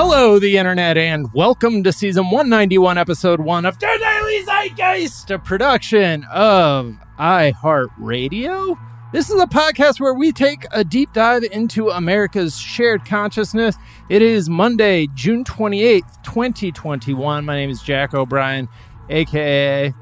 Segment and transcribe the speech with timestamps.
[0.00, 5.40] Hello, the internet, and welcome to season 191, episode one of The Daily Zeitgeist, a
[5.40, 8.78] production of iHeartRadio.
[9.12, 13.74] This is a podcast where we take a deep dive into America's shared consciousness.
[14.08, 17.44] It is Monday, June 28th, 2021.
[17.44, 18.68] My name is Jack O'Brien,
[19.10, 19.92] aka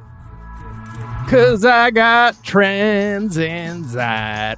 [1.27, 3.87] Cause I got transient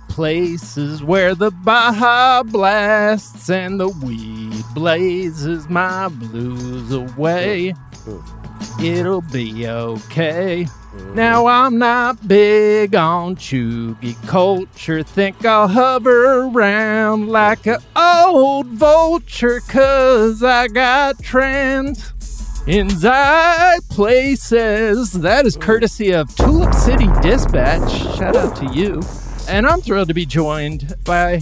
[0.08, 7.74] places where the Baja blasts and the weed blazes my blues away.
[8.82, 10.64] It'll be okay.
[10.64, 11.14] Mm-hmm.
[11.14, 15.02] Now I'm not big on chuggy culture.
[15.02, 19.60] Think I'll hover around like a old vulture.
[19.68, 22.12] Cause I got trans
[22.68, 25.12] inside places.
[25.12, 27.90] That is courtesy of Tulip City Dispatch.
[28.18, 29.00] Shout out to you.
[29.48, 31.40] And I'm thrilled to be joined by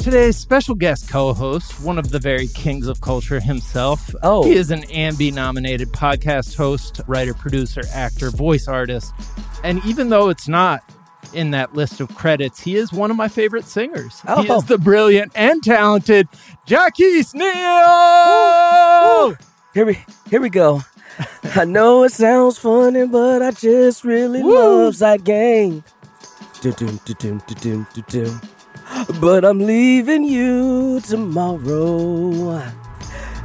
[0.00, 4.14] today's special guest co-host, one of the very kings of culture himself.
[4.22, 4.44] Oh.
[4.44, 9.14] He is an Ambie nominated podcast host, writer, producer, actor, voice artist.
[9.64, 10.82] And even though it's not
[11.32, 14.20] in that list of credits, he is one of my favorite singers.
[14.20, 14.58] He Oh.
[14.58, 16.28] is the brilliant and talented
[16.66, 17.50] Jacquis Neal.
[19.72, 19.98] Here we
[20.30, 20.82] here we go.
[21.56, 24.54] I know it sounds funny, but I just really Woo.
[24.54, 25.82] love Side Gang.
[29.20, 32.62] But I'm leaving you tomorrow.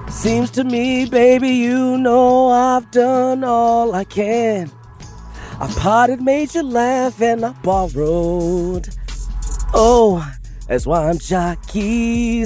[0.09, 4.71] Seems to me, baby, you know I've done all I can.
[5.59, 8.89] I potted, made you laugh, and I borrowed.
[9.73, 10.34] Oh,
[10.67, 11.19] that's why I'm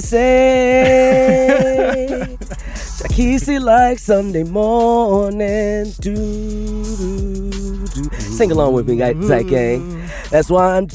[2.98, 5.90] Jockey like Sunday morning.
[6.00, 8.10] Do, do, do.
[8.18, 10.08] Sing along with me, guys, Zach Gang.
[10.30, 10.86] That's why I'm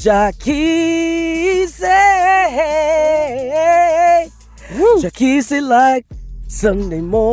[1.66, 1.90] say.
[5.00, 6.06] Jockey like
[6.46, 7.26] Sunday morning.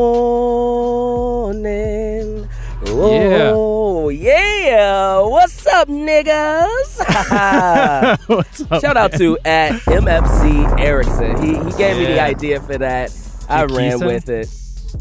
[2.85, 5.19] Oh, yeah.
[5.21, 6.99] What's up, niggas?
[8.27, 8.81] What's up?
[8.81, 9.19] Shout out man?
[9.19, 11.41] to at MFC Erickson.
[11.41, 13.11] He, he gave me the idea for that.
[13.49, 14.47] I ran with it.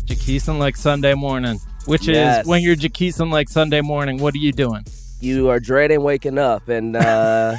[0.07, 2.43] Jakeeson like Sunday morning, which Yes.
[2.45, 4.85] is when you're Jakeeson like Sunday morning, what are you doing?
[5.23, 7.55] You are dreading waking up and, uh,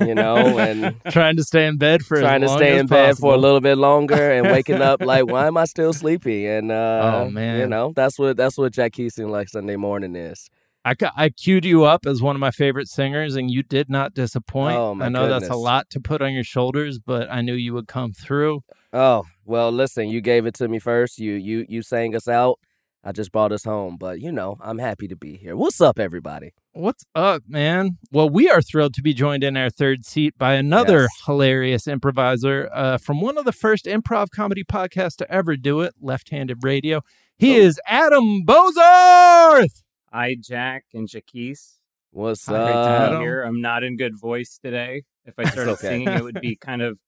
[0.00, 3.32] you know, and Trying to stay in bed for trying to stay in bed for
[3.32, 6.48] a little bit longer and waking up like, why am I still sleepy?
[6.48, 7.60] And, uh, Oh, man.
[7.60, 10.50] you know, that's what, that's what Jack Keesing like Sunday morning is.
[10.84, 14.14] I, I queued you up as one of my favorite singers, and you did not
[14.14, 14.78] disappoint.
[14.78, 17.54] Oh, my I know that's a lot to put on your shoulders, but I knew
[17.54, 18.62] you would come through.
[18.92, 21.20] Oh, well, listen, you gave it to me first.
[21.20, 22.58] You, you, you sang us out.
[23.04, 25.56] I just brought us home, but you know, I'm happy to be here.
[25.56, 26.52] What's up, everybody?
[26.72, 27.98] What's up, man?
[28.12, 31.22] Well, we are thrilled to be joined in our third seat by another Yes.
[31.26, 35.94] hilarious improviser uh, from one of the first improv comedy podcasts to ever do it,
[36.00, 37.00] Left Handed Radio.
[37.38, 37.60] He Oh.
[37.62, 39.82] is Adam Bozarth.
[40.12, 41.78] Hi, Jack and Jacquis.
[42.10, 43.00] What's Hi, Great to up?
[43.10, 43.20] Adam.
[43.20, 43.42] here.
[43.42, 45.04] I'm not in good voice today.
[45.24, 45.88] If I started okay.
[45.88, 46.98] singing, it would be kind of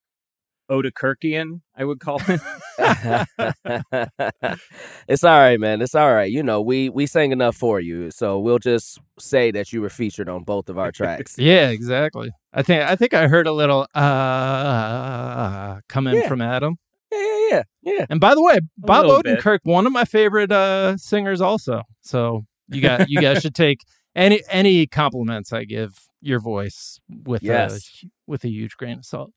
[0.70, 2.40] Odenkirkian, I would call it.
[5.08, 5.82] it's all right, man.
[5.82, 6.30] It's all right.
[6.30, 9.90] You know, we we sang enough for you, so we'll just say that you were
[9.90, 11.34] featured on both of our tracks.
[11.38, 12.30] Yeah, exactly.
[12.52, 16.28] I think I think I heard a little uh coming Yeah.
[16.28, 16.76] from Adam.
[17.12, 17.62] yeah, yeah, yeah,
[17.98, 18.06] yeah.
[18.10, 19.40] And by the way, Bob little bit.
[19.40, 21.82] Odenkirk, one of my favorite uh singers also.
[22.00, 23.80] So you got you guys should take
[24.14, 28.02] any any compliments I give your voice with Yes.
[28.04, 29.32] a with a huge grain of salt.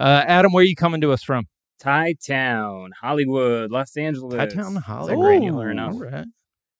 [0.00, 1.46] Uh Adam, where are you coming to us from?
[1.78, 4.34] Thai Town, Hollywood, Los Angeles.
[4.34, 5.24] Hightown, Is that Hollywood.
[5.24, 5.94] granular enough?
[5.94, 6.26] All right.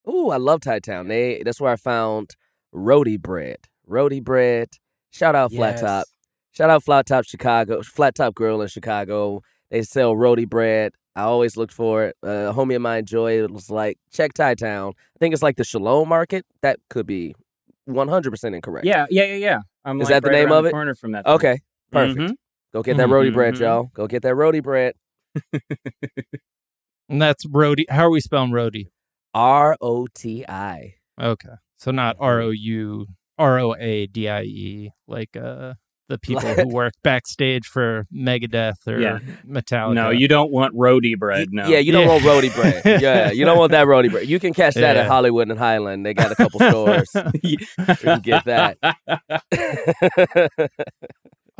[0.09, 1.07] Ooh, I love Thai Town.
[1.07, 2.31] They that's where I found
[2.71, 3.57] roti bread.
[3.85, 4.69] Roti bread.
[5.11, 5.81] Shout out Flat Yes.
[5.81, 6.05] Top.
[6.51, 7.81] Shout out Flat Top Chicago.
[7.83, 9.41] Flat Top Grill in Chicago.
[9.69, 10.93] They sell roti bread.
[11.15, 12.15] I always looked for it.
[12.25, 14.93] Uh, a homie of mine, Joy, was like, check Thai Town.
[14.97, 16.45] I think it's like the Shalom Market.
[16.61, 17.35] That could be
[17.89, 18.85] 100% incorrect.
[18.85, 19.59] Yeah, yeah, yeah, yeah.
[19.83, 20.71] I'm Is like that the name of it?
[20.71, 21.25] Corner from that.
[21.25, 21.59] Okay.
[21.91, 22.19] Perfect.
[22.19, 22.35] Mhm.
[22.73, 23.59] Go get that roti bread, Mhm.
[23.59, 23.91] y'all.
[23.93, 24.93] Go get that roti bread.
[27.09, 27.85] And that's Rody.
[27.89, 28.89] How are we spelling Rody?
[29.33, 30.93] R O T I.
[31.21, 31.49] Okay.
[31.77, 32.23] So not Mm-hmm.
[32.23, 33.05] R O U
[33.37, 35.73] R O A D I E like uh
[36.07, 39.19] the people who work backstage for Megadeth or Yeah.
[39.45, 39.93] Metallica.
[39.95, 41.49] No, you don't want rody bread.
[41.51, 41.67] No.
[41.67, 42.11] Yeah, you don't Yeah.
[42.13, 43.01] want roti bread.
[43.01, 44.27] Yeah, you don't want that roti bread.
[44.29, 45.01] You can catch that Yeah.
[45.01, 46.05] at Hollywood and Highland.
[46.05, 47.11] They got a couple stores.
[47.43, 47.57] You
[47.97, 48.77] can get that.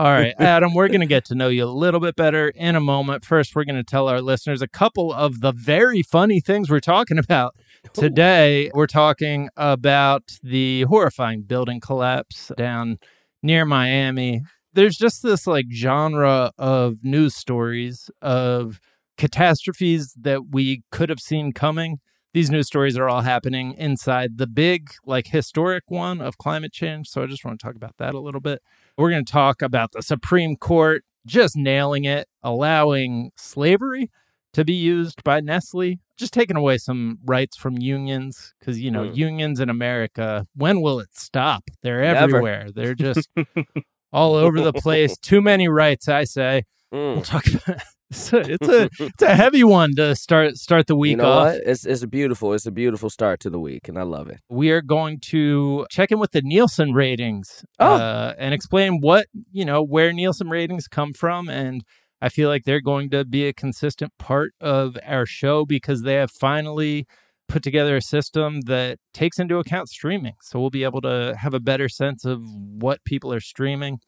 [0.01, 2.75] All right, Adam, we're going to get to know you a little bit better in
[2.75, 3.23] a moment.
[3.23, 6.79] First, we're going to tell our listeners a couple of the very funny things we're
[6.79, 7.55] talking about.
[7.93, 12.97] Today, we're talking about the horrifying building collapse down
[13.43, 14.41] near Miami.
[14.73, 18.79] There's just this like genre of news stories of
[19.19, 21.99] catastrophes that we could have seen coming.
[22.33, 27.09] These news stories are all happening inside the big, like historic one of climate change.
[27.09, 28.61] So I just want to talk about that a little bit.
[28.97, 34.09] We're going to talk about the Supreme Court just nailing it, allowing slavery
[34.53, 38.53] to be used by Nestle, just taking away some rights from unions.
[38.59, 39.15] Because, you know, Mm.
[39.15, 41.69] unions in America, when will it stop?
[41.83, 42.17] They're Never.
[42.17, 42.67] everywhere.
[42.73, 43.29] They're just
[44.13, 45.17] all over the place.
[45.17, 46.63] Too many rights, I say.
[46.91, 47.25] We'll Mm.
[47.25, 51.11] talk about it's a, it's a it's a heavy one to start start the week
[51.11, 51.45] You know off.
[51.53, 51.61] what?
[51.65, 54.39] It's it's a beautiful it's a beautiful start to the week, and I love it.
[54.49, 57.95] We are going to check in with the Nielsen ratings Oh.
[57.95, 61.83] uh, and explain what you know where Nielsen ratings come from, and
[62.21, 66.15] I feel like they're going to be a consistent part of our show because they
[66.15, 67.05] have finally
[67.47, 70.33] put together a system that takes into account streaming.
[70.41, 73.99] So we'll be able to have a better sense of what people are streaming.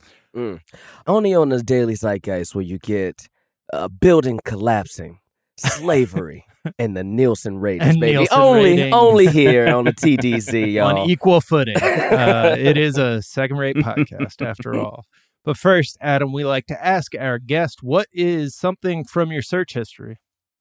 [1.07, 3.27] Only on this daily zeitgeist will you get
[3.71, 5.19] a building collapsing,
[5.57, 6.45] slavery,
[6.79, 8.17] and the Nielsen ratings, And baby.
[8.19, 8.93] Nielsen only ratings.
[8.95, 10.97] only here on the TDZ, y'all.
[10.97, 11.77] on equal footing.
[11.77, 15.03] Uh, it is a second rate podcast after all.
[15.45, 19.73] But first, Adam, we like to ask our guest what is something from your search
[19.73, 20.17] history?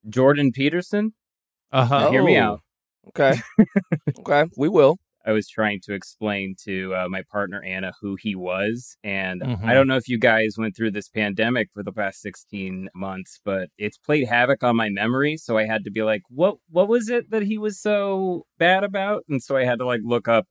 [0.09, 1.15] Jordan Peterson.
[1.71, 2.11] Uh huh.
[2.11, 2.43] hear me Oh.
[2.43, 2.61] out.
[3.09, 3.41] Okay,
[4.21, 4.97] okay, we will.
[5.25, 9.65] I was trying to explain to uh, my partner Anna who he was, and Mhm.
[9.65, 13.41] I don't know if you guys went through this pandemic for the past sixteen months,
[13.45, 15.37] but it's played havoc on my memory.
[15.37, 16.57] So I had to be like, "What?
[16.69, 20.01] What was it that he was so bad about?" And so I had to like
[20.05, 20.47] look up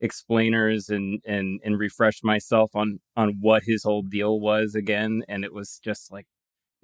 [0.00, 5.44] explainers and and and refresh myself on on what his whole deal was again, and
[5.44, 6.26] it was just like.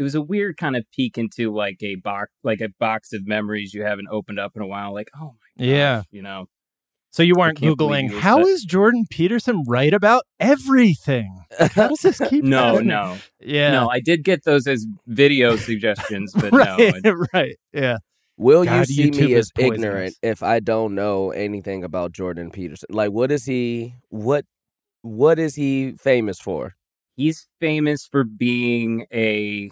[0.00, 3.26] It was a weird kind of peek into like a box, like a box of
[3.26, 4.94] memories you haven't opened up in a while.
[4.94, 6.02] Like, oh my gosh, Yeah.
[6.12, 6.46] you know,
[7.10, 11.42] So you weren't Googling, he was how that- is Jordan Peterson right about everything?
[11.58, 12.88] How does this keep no, happening?
[12.88, 13.70] no, Yeah.
[13.72, 16.58] No, I did get those as video suggestions, but no.
[16.58, 17.56] right, I- right.
[17.72, 17.96] Yeah.
[18.36, 22.50] Will you see YouTube me is as ignorant if I don't know anything about Jordan
[22.52, 22.86] Peterson?
[22.90, 23.94] Like, what is he?
[24.10, 24.44] What
[25.02, 26.74] what is he famous for?
[27.16, 29.70] He's famous for being a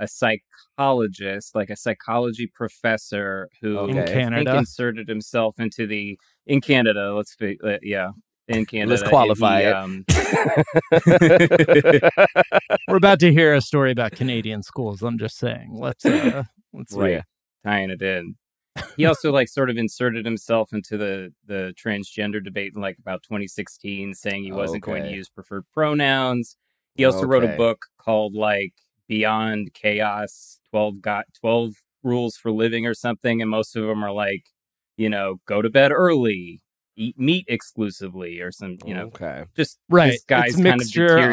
[0.00, 3.92] a psychologist, like a psychology professor who Okay.
[3.92, 4.56] In In I think Canada.
[4.58, 7.14] inserted himself into the in Canada.
[7.14, 8.10] Let's be, uh, yeah,
[8.48, 8.90] in Canada.
[8.90, 10.12] Let's qualify and it.
[10.12, 12.10] he, um,
[12.88, 15.02] We're about to hear a story about Canadian schools.
[15.02, 15.76] I'm just saying.
[15.78, 17.22] Let's uh let's right, Yeah.
[17.64, 18.36] tying it in.
[18.96, 23.22] he also like sort of inserted himself into the the transgender debate in like about
[23.24, 26.56] 2016 saying he wasn't going to use preferred pronouns
[26.94, 28.72] he also wrote a book called like
[29.10, 31.72] beyond chaos 12 got 12
[32.04, 34.44] rules for living or something and most of them are like
[34.96, 36.62] you know go to bed early
[36.96, 39.44] eat meat exclusively or some you know okay.
[39.56, 40.12] just Right.
[40.12, 41.32] this guy's It's a kind of mixture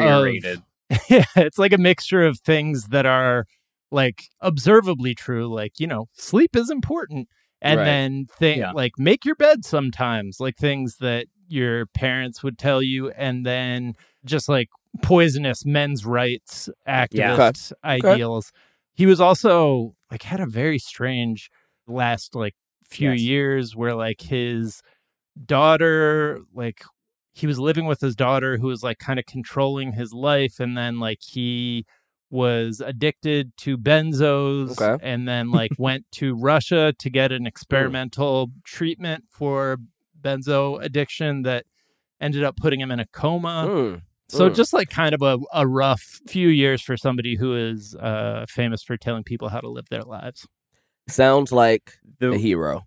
[1.08, 3.44] yeah, it's like a mixture of things that are
[3.90, 7.28] like observably true, like, you know, sleep is important.
[7.62, 7.84] And Right.
[7.84, 8.72] then think Yeah.
[8.72, 13.94] like make your bed sometimes, like things that your parents would tell you, and then
[14.24, 14.68] just like
[15.02, 17.88] poisonous men's rights activist Okay.
[18.08, 18.52] ideals.
[18.94, 21.50] He was also like had a very strange
[21.86, 22.54] last like
[22.84, 23.20] few Yes.
[23.20, 24.82] years where like his
[25.46, 26.82] daughter like
[27.32, 30.76] he was living with his daughter who was like kind of controlling his life and
[30.76, 31.86] then like he
[32.30, 35.02] was addicted to benzos Okay.
[35.02, 39.78] and then like went to Russia to get an experimental treatment for
[40.20, 41.64] benzo addiction that
[42.20, 43.66] ended up putting him in a coma.
[43.68, 44.02] Mm.
[44.30, 44.54] So Mm.
[44.54, 48.82] just like kind of a, a rough few years for somebody who is uh, famous
[48.82, 50.46] for telling people how to live their lives.
[51.08, 52.82] Sounds like the, a hero.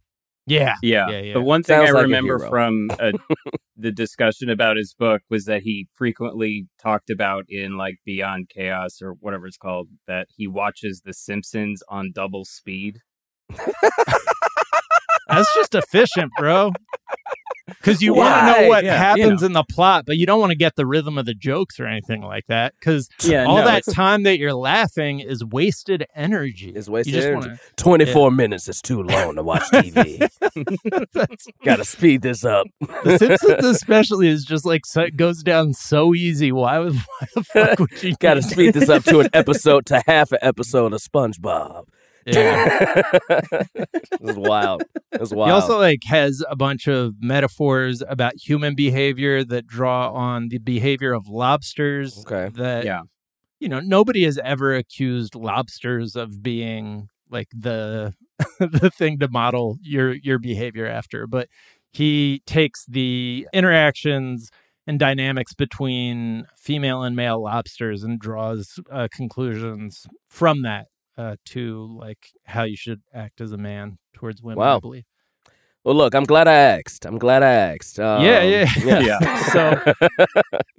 [0.46, 0.76] Yeah.
[0.84, 1.10] Yeah.
[1.10, 1.34] Yeah, yeah.
[1.34, 2.50] The one thing Sounds I like remember hero.
[2.50, 3.14] from uh,
[3.78, 9.02] the discussion about his book was that he frequently talked about in like Beyond Chaos
[9.02, 13.00] or whatever it's called that he watches The Simpsons on double speed.
[15.32, 16.72] That's just efficient, bro.
[17.68, 20.40] Because you want to know what Yeah, happens you in the plot, but you don't
[20.40, 22.74] want to get the rhythm of the jokes or anything like that.
[22.80, 26.72] Because Yeah, all no, that it's- time that you're laughing is wasted energy.
[26.76, 27.48] It's wasted you just energy.
[27.50, 30.20] wanna- 24 minutes is too long to watch TV.
[31.14, 32.68] That's- Gotta speed this up.
[33.04, 36.52] the Simpsons, especially, is just like so, it goes down so easy.
[36.52, 38.16] Why would why the fuck would you?
[38.20, 41.86] Gotta speed this up to an episode, to half an episode of SpongeBob.
[42.26, 43.02] Yeah.
[44.24, 44.84] It's wild.
[45.12, 45.48] It's wild.
[45.50, 50.60] He also like has a bunch of metaphors about human behavior that draw on the
[50.60, 52.20] behavior of lobsters.
[52.20, 52.50] Okay.
[52.56, 53.02] That Yeah.
[53.60, 58.14] you know nobody has ever accused lobsters of being like the
[58.60, 61.48] the thing to model your your behavior after, but
[61.92, 64.50] he takes the interactions
[64.88, 70.88] and dynamics between female and male lobsters and draws uh, conclusions from that
[71.18, 74.60] uh, to like how you should act as a man towards women.
[74.60, 74.78] Wow.
[74.78, 75.04] I believe.
[75.84, 77.06] Well, look, I'm glad I asked.
[77.06, 78.00] I'm glad I asked.
[78.00, 78.42] Um, yeah,
[78.84, 79.44] yeah, Yeah.
[79.52, 79.94] so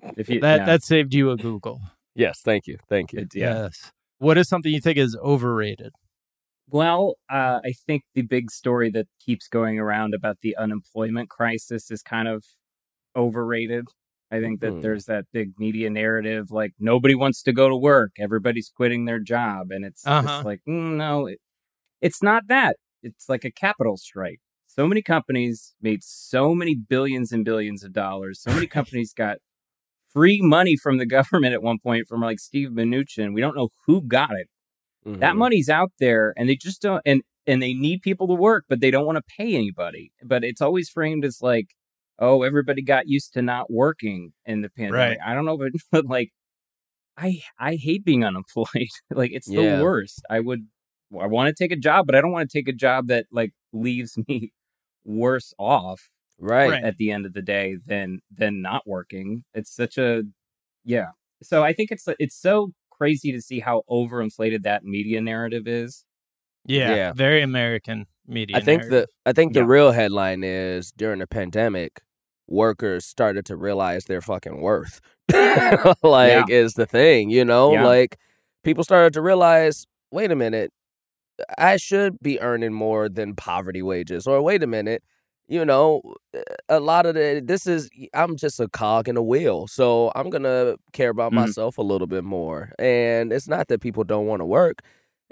[0.17, 1.81] If you, that yeah, that saved you a Google.
[2.15, 3.21] yes, thank you, thank you.
[3.21, 3.63] it- yeah.
[3.65, 3.91] Yes.
[4.19, 5.93] What is something you think is overrated?
[6.69, 11.91] Well, uh, I think the big story that keeps going around about the unemployment crisis
[11.91, 12.45] is kind of
[13.17, 13.87] overrated.
[14.33, 14.83] I think that Mhm.
[14.83, 19.21] there's that big media narrative like nobody wants to go to work, everybody's quitting their
[19.21, 20.23] job, and it's Uh-huh.
[20.29, 21.39] just like mm, no, it,
[22.01, 22.77] it's not that.
[23.03, 24.41] It's like a capital strike.
[24.67, 28.41] So many companies made so many billions and billions of dollars.
[28.43, 29.39] So many companies got
[30.13, 33.35] free money from the government at one point from like Steve Mnuchin.
[33.35, 34.49] We don't know who got it
[35.21, 35.39] that Mhm.
[35.39, 38.81] money's out there and they just don't and and they need people to work but
[38.81, 41.69] they don't want to pay anybody but it's always framed as like
[42.19, 45.19] oh everybody got used to not working in the pandemic Right.
[45.25, 46.31] i don't know but, but like
[47.17, 48.67] i i hate being unemployed
[49.11, 49.77] like it's Yeah.
[49.77, 50.67] the worst i would
[51.21, 53.27] i want to take a job but i don't want to take a job that
[53.33, 54.53] like leaves me
[55.05, 56.71] worse off right.
[56.71, 56.85] Right.
[56.85, 59.45] at the end of the day than than not working.
[59.55, 60.23] It's such a
[60.85, 61.07] yeah.
[61.43, 66.05] So I think it's it's so crazy to see how overinflated that media narrative is.
[66.67, 67.13] Yeah, Yeah.
[67.15, 68.57] very American media.
[68.57, 69.09] I think narrative.
[69.25, 72.01] the I think the real headline is during the pandemic,
[72.49, 75.01] workers started to realize their fucking worth.
[76.03, 77.73] like is the thing, you know?
[77.73, 77.85] Yeah.
[77.85, 78.19] Like
[78.65, 80.71] people started to realize, wait a minute,
[81.59, 84.27] I should be earning more than poverty wages.
[84.27, 85.03] Or wait a minute,
[85.49, 86.03] you know,
[86.69, 89.67] a lot of the this is I'm just a cog in a wheel.
[89.67, 91.37] So I'm gonna care about Mhm.
[91.37, 92.73] myself a little bit more.
[92.79, 94.83] And it's not that people don't want to work,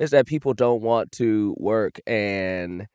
[0.01, 2.87] it's that people don't want to work and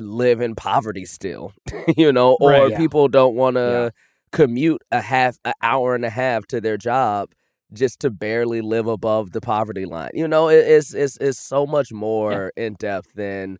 [0.00, 1.52] live in poverty still,
[1.96, 2.76] you know, or Right, yeah.
[2.78, 4.00] people don't want to Yeah.
[4.32, 7.30] commute a half an hour and a half to their job
[7.72, 10.10] just to barely live above the poverty line.
[10.14, 13.58] You know, it, it's it's it's so much more in depth than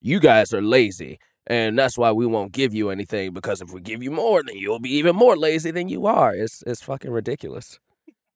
[0.00, 1.18] you guys are lazy.
[1.46, 4.56] And that's why we won't give you anything because if we give you more, then
[4.56, 6.34] you'll be even more lazy than you are.
[6.34, 7.78] It's it's fucking ridiculous.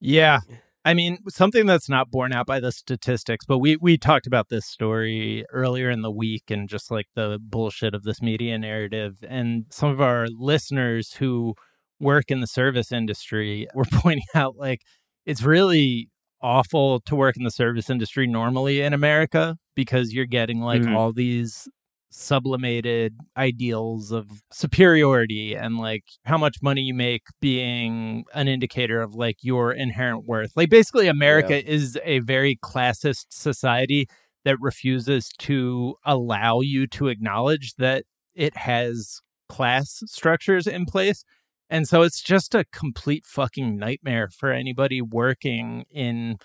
[0.01, 0.41] Yeah.
[0.87, 4.49] I mean, something that's not borne out by the statistics, but we we talked about
[4.51, 9.17] this story earlier in the week and just like the bullshit of this media narrative.
[9.29, 11.55] And some of our listeners who
[11.99, 14.83] work in the service industry were pointing out like
[15.27, 16.09] it's really
[16.41, 20.95] awful to work in the service industry normally in America because you're getting like Mhm.
[20.95, 21.67] all these
[22.11, 29.15] sublimated ideals of superiority and like how much money you make being an indicator of
[29.15, 30.53] like your inherent worth.
[30.57, 34.09] Like basically America is a very classist society
[34.45, 41.25] that refuses to allow you to acknowledge that it has class structures in place.
[41.69, 46.37] And so it's just a complete fucking nightmare for anybody working in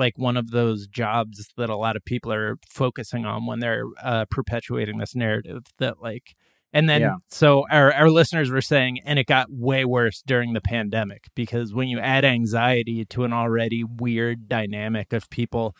[0.00, 3.84] like one of those jobs that a lot of people are focusing on when they're
[4.02, 6.34] uh, perpetuating this narrative that like
[6.72, 7.16] and then Yeah.
[7.28, 11.72] so our our listeners were saying and it got way worse during the pandemic because
[11.74, 15.74] when you add anxiety to an already weird dynamic of people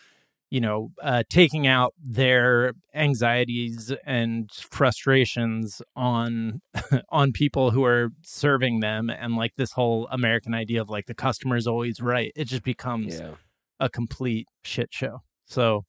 [0.53, 6.61] you know uh, taking out their anxieties and frustrations on
[7.11, 11.15] on people who are serving them and like this whole american idea of like the
[11.15, 13.35] customer is always right it just becomes Yeah.
[13.81, 15.21] A complete shit show.
[15.47, 15.85] So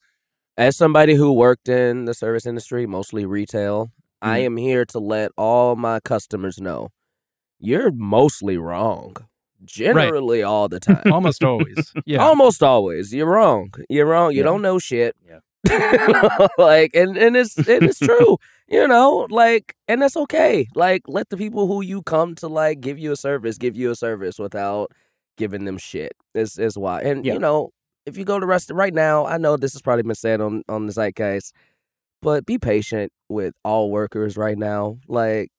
[0.58, 4.46] As somebody who worked in the service industry, mostly retail, I Mhm.
[4.46, 6.90] am here to let all my customers know
[7.60, 9.16] you're mostly wrong.
[9.64, 11.12] Generally, all the time.
[11.12, 13.14] almost always, yeah, Almost always.
[13.14, 13.72] You're wrong.
[13.90, 14.32] You're wrong.
[14.32, 14.44] You Yeah.
[14.44, 15.16] don't know shit.
[15.26, 15.40] Yeah.
[16.58, 18.38] like and, and it's and it's true.
[18.68, 20.68] you know, like and that's okay.
[20.76, 23.92] Like let the people who you come to like give you a service, give you
[23.92, 24.92] a service without
[25.38, 26.14] giving them shit.
[26.36, 27.02] Is is why.
[27.02, 27.34] And Yeah.
[27.34, 27.72] you know,
[28.06, 30.64] if you go to rest right now, I know this has probably been said on
[30.70, 31.54] on the zeitgeist,
[32.22, 35.00] but be patient with all workers right now.
[35.08, 35.50] Like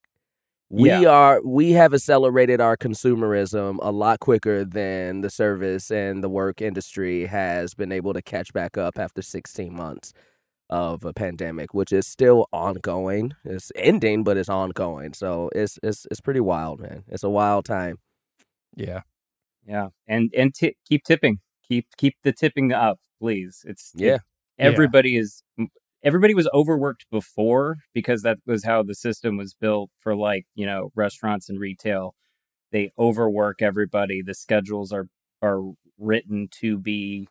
[0.70, 1.10] we Yeah.
[1.10, 6.60] are we have accelerated our consumerism a lot quicker than the service and the work
[6.62, 10.12] industry has been able to catch back up after 16 months
[10.70, 16.06] of a pandemic which is still ongoing it's ending but it's ongoing so it's it's
[16.10, 17.98] it's pretty wild man it's a wild time
[18.76, 19.02] yeah,
[19.66, 21.40] Yeah, and and ti keep tipping.
[21.68, 23.64] Keep keep the tipping up, please.
[23.66, 24.22] It's it-
[24.58, 24.66] Yeah.
[24.66, 25.42] everybody is
[26.02, 30.66] everybody was overworked before because that was how the system was built for like you
[30.66, 32.14] know restaurants and retail.
[32.72, 34.22] They overwork everybody.
[34.22, 35.08] The schedules are
[35.42, 35.62] are
[35.98, 37.28] written to be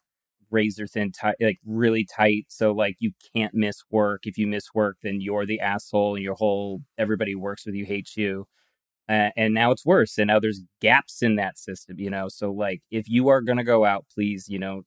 [0.51, 4.73] razor thin tight like really tight so like you can't miss work if you miss
[4.73, 8.45] work then you're the asshole and your whole everybody works with you hates you
[9.09, 12.51] uh, and now it's worse and now there's gaps in that system you know so
[12.51, 14.83] like if you are going to go out please you know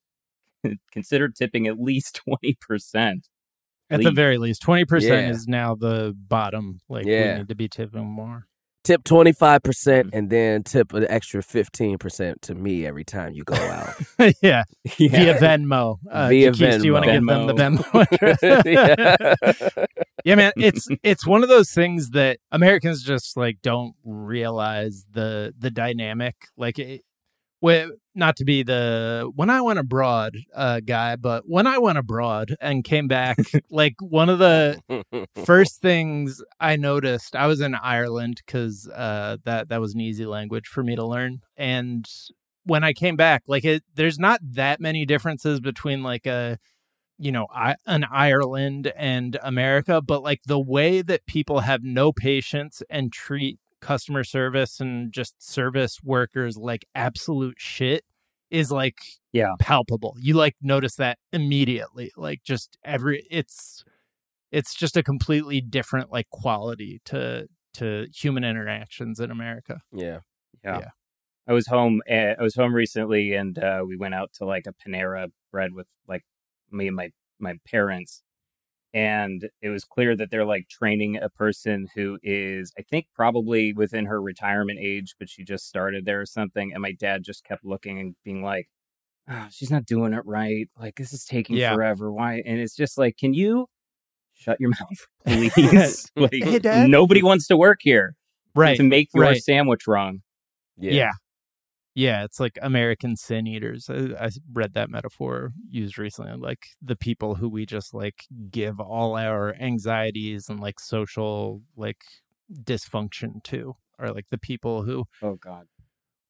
[0.93, 3.21] consider tipping at least 20%.
[3.91, 5.31] At the very least, twenty percent Yeah.
[5.31, 6.81] is now the bottom.
[6.89, 7.33] Like Yeah.
[7.35, 8.47] we need to be tipping more.
[8.85, 13.95] Tip 25% and then tip an extra 15% to me every time you go out.
[14.43, 14.65] yeah,
[14.99, 15.97] via Venmo.
[16.11, 16.81] Uh, Via Venmo.
[16.81, 18.65] Do you want to give them the Venmo.
[18.65, 19.87] Yeah.
[20.25, 25.55] yeah, man, it's it's one of those things that Americans just like don't realize the
[25.59, 26.35] the dynamic.
[26.57, 27.03] Like, it,
[28.15, 32.55] not to be the when I went abroad uh, guy, but when I went abroad
[32.61, 33.39] and came back,
[33.71, 34.81] like one of the
[35.45, 40.27] first things I noticed, I was in Ireland because uh, that that was an easy
[40.27, 42.07] language for me to learn, and
[42.65, 46.59] when I came back, like it, there's not that many differences between like a
[47.19, 52.13] you know I, an Ireland and America, but like the way that people have no
[52.13, 58.03] patience and treat customer service and just service workers like absolute shit
[58.51, 58.99] is like
[59.33, 59.55] Yeah.
[59.61, 60.17] palpable.
[60.21, 62.11] You like notice that immediately.
[62.17, 63.85] Like just every it's
[64.51, 69.81] it's just a completely different like quality to to human interactions in America.
[69.93, 70.21] yeah.
[70.65, 70.79] Yeah.
[70.79, 70.89] Yeah.
[71.47, 72.01] I was home.
[72.11, 75.75] Uh, I was home recently, and uh, we went out to like a Panera Bread
[75.75, 76.23] with like
[76.71, 78.23] me and my my parents,
[78.95, 83.73] and it was clear that they're like training a person who is, I think, probably
[83.75, 86.73] within her retirement age, but she just started there or something.
[86.73, 88.69] And my dad just kept looking and being like,
[89.29, 90.69] oh, "She's not doing it right.
[90.79, 91.75] Like this is taking Yeah.
[91.75, 92.13] forever.
[92.13, 93.67] Why?" And it's just like, can you
[94.33, 96.11] shut your mouth, please?
[96.17, 96.89] like Hey, Dad.
[96.89, 98.15] nobody wants to work here
[98.55, 98.77] Right.
[98.77, 99.43] to make your right.
[99.43, 100.23] sandwich wrong.
[100.79, 100.93] Yeah.
[100.93, 101.11] yeah.
[101.97, 103.89] It's like American sin eaters.
[103.89, 106.33] Uh, I, I read that metaphor used recently.
[106.37, 112.03] Like the people who we just like give all our anxieties and like social like
[112.53, 115.67] dysfunction to are like the people who Oh God.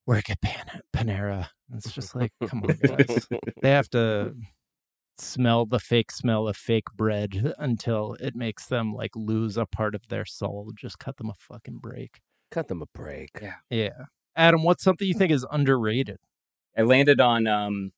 [0.07, 1.49] work at Pan- Panera.
[1.75, 3.27] It's just like, come on, guys.
[3.63, 4.35] they have to
[5.19, 9.95] smell the fake smell of fake bread until it makes them like lose a part
[9.95, 10.73] of their soul.
[10.77, 12.21] Just cut them a fucking break.
[12.51, 13.31] Cut them a break.
[13.41, 13.55] Yeah.
[13.71, 14.05] Yeah.
[14.37, 16.19] Adam, what's something you think is underrated?
[16.77, 17.93] I landed on um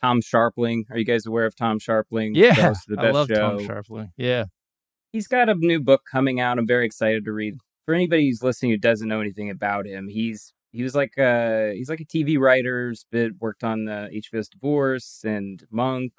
[0.00, 0.84] Tom Scharpling.
[0.90, 2.32] Are you guys aware of Tom Scharpling?
[2.34, 2.54] Yeah.
[2.54, 3.58] host of the I best love show.
[3.58, 4.10] Tom Scharpling.
[4.16, 4.44] Yeah.
[5.12, 6.58] He's got a new book coming out.
[6.58, 7.56] I'm very excited to read.
[7.84, 11.72] For anybody who's listening who doesn't know anything about him, he's he was like a
[11.74, 16.12] he's like a TV writer, bit worked on the HBO's Divorce and Monk,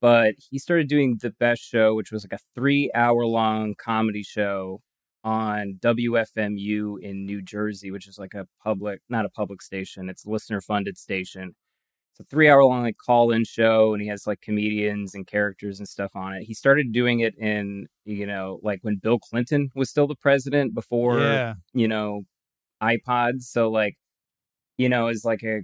[0.00, 4.22] but he started doing the best show, which was like a three hour long comedy
[4.22, 4.80] show
[5.28, 10.08] on WFMU in New Jersey, which is like a public, not a public station.
[10.08, 11.54] It's a listener funded station.
[12.12, 15.26] It's a three hour long like call in show, and he has like comedians and
[15.26, 16.44] characters and stuff on it.
[16.44, 20.74] He started doing it in, you know, like when Bill Clinton was still the president
[20.74, 21.54] before, yeah.
[21.74, 22.22] you know,
[22.82, 23.42] iPods.
[23.42, 23.96] So like,
[24.78, 25.60] you know, is like a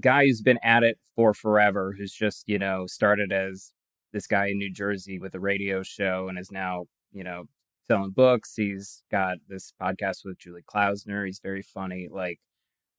[0.00, 3.70] guy who's been at it for forever, who's just, you know, started as
[4.12, 7.44] this guy in New Jersey with a radio show and is now, you know,
[7.88, 8.54] selling books.
[8.56, 11.26] He's got this podcast with Julie Klausner.
[11.26, 12.08] He's very funny.
[12.10, 12.38] Like,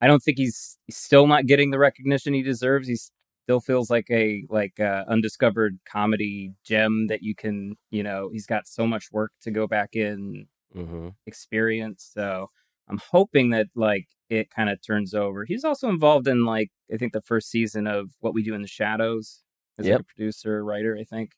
[0.01, 2.87] I don't think he's, he's still not getting the recognition he deserves.
[2.87, 8.29] He still feels like a like uh, undiscovered comedy gem that you can, you know,
[8.31, 11.09] he's got so much work to go back in Mm-hmm.
[11.25, 12.11] experience.
[12.13, 12.47] So
[12.89, 15.45] I'm hoping that like it kind of turns over.
[15.45, 18.61] He's also involved in like I think the first season of What We Do in
[18.61, 19.43] the Shadows
[19.79, 21.31] as like, a producer, writer, I think.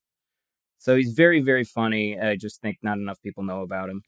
[0.80, 2.20] So he's very, very funny.
[2.20, 4.02] I just think not enough people know about him.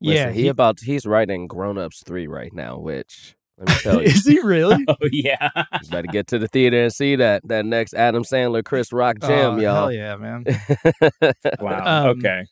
[0.00, 0.30] Yeah.
[0.30, 4.26] he, about he's writing Grown Ups three right now, which let me tell you, is
[4.26, 4.84] he really?
[4.88, 5.48] Oh yeah.
[5.56, 9.16] you better get to the theater and see that that next Adam Sandler Chris Rock
[9.22, 9.58] oh, y'all.
[9.58, 10.44] Hell yeah, man.
[11.60, 12.10] wow.
[12.10, 12.44] Um, okay.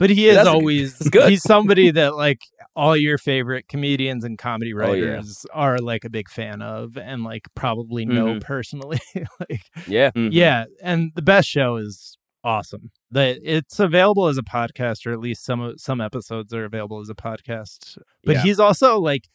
[0.00, 1.30] But he is That's always that's good.
[1.30, 2.40] he's somebody that like
[2.76, 5.04] all your favorite comedians and comedy Oh, yeah.
[5.12, 8.40] writers are like a big fan of and like probably know Mhm.
[8.40, 9.00] personally.
[9.40, 10.28] like yeah, Mhm.
[10.32, 12.90] yeah, and the best show is awesome.
[13.10, 17.08] That it's available as a podcast, or at least some some episodes are available as
[17.08, 17.98] a podcast.
[18.24, 18.42] But Yeah.
[18.42, 19.28] he's also like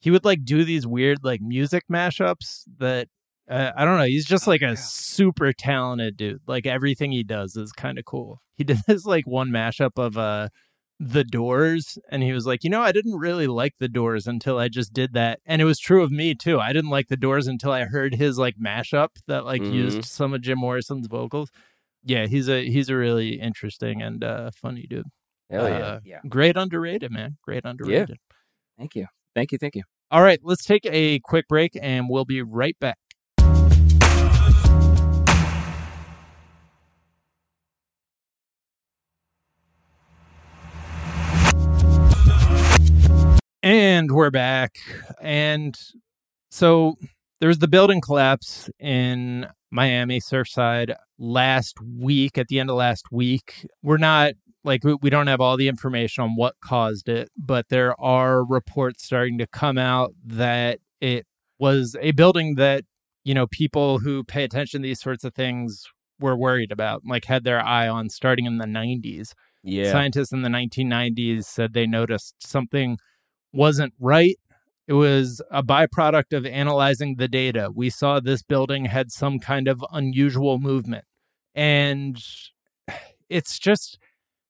[0.00, 3.08] he would like do these weird like music mashups that
[3.48, 4.04] uh, I don't know.
[4.04, 4.74] He's just Oh, like a yeah.
[4.76, 6.40] super talented dude.
[6.46, 8.40] Like everything he does is kind of cool.
[8.56, 10.48] He did this like one mashup of uh
[10.98, 14.58] the Doors, and he was like, you know, I didn't really like the Doors until
[14.58, 16.58] I just did that, and it was true of me too.
[16.58, 19.74] I didn't like the Doors until I heard his like mashup that like Mhm.
[19.74, 21.50] used some of Jim Morrison's vocals.
[22.06, 25.06] Yeah, he's a he's a really interesting and uh funny dude.
[25.50, 25.74] hell yeah.
[25.78, 26.20] Uh, Yeah.
[26.28, 27.36] Great underrated, man.
[27.42, 28.10] Great underrated.
[28.10, 28.34] Yeah.
[28.78, 29.06] Thank you.
[29.34, 29.58] Thank you.
[29.58, 29.82] Thank you.
[30.12, 32.98] All right, let's take a quick break and we'll be right back.
[43.62, 44.76] And we're back.
[45.20, 45.76] And
[46.50, 46.94] so
[47.40, 53.06] there was the building collapse in Miami, Surfside, last week, at the end of last
[53.10, 53.66] week.
[53.82, 54.32] We're not
[54.64, 58.44] like we, we don't have all the information on what caused it, but there are
[58.44, 61.26] reports starting to come out that it
[61.58, 62.84] was a building that,
[63.24, 65.84] you know, people who pay attention to these sorts of things
[66.20, 69.32] were worried about, like had their eye on starting in the 90s.
[69.62, 69.90] Yeah.
[69.90, 72.98] Scientists in the 1990s said they noticed something
[73.52, 74.36] wasn't right.
[74.88, 77.70] It was a byproduct of analyzing the data.
[77.74, 81.04] We saw this building had some kind of unusual movement.
[81.54, 82.16] And
[83.28, 83.98] it's just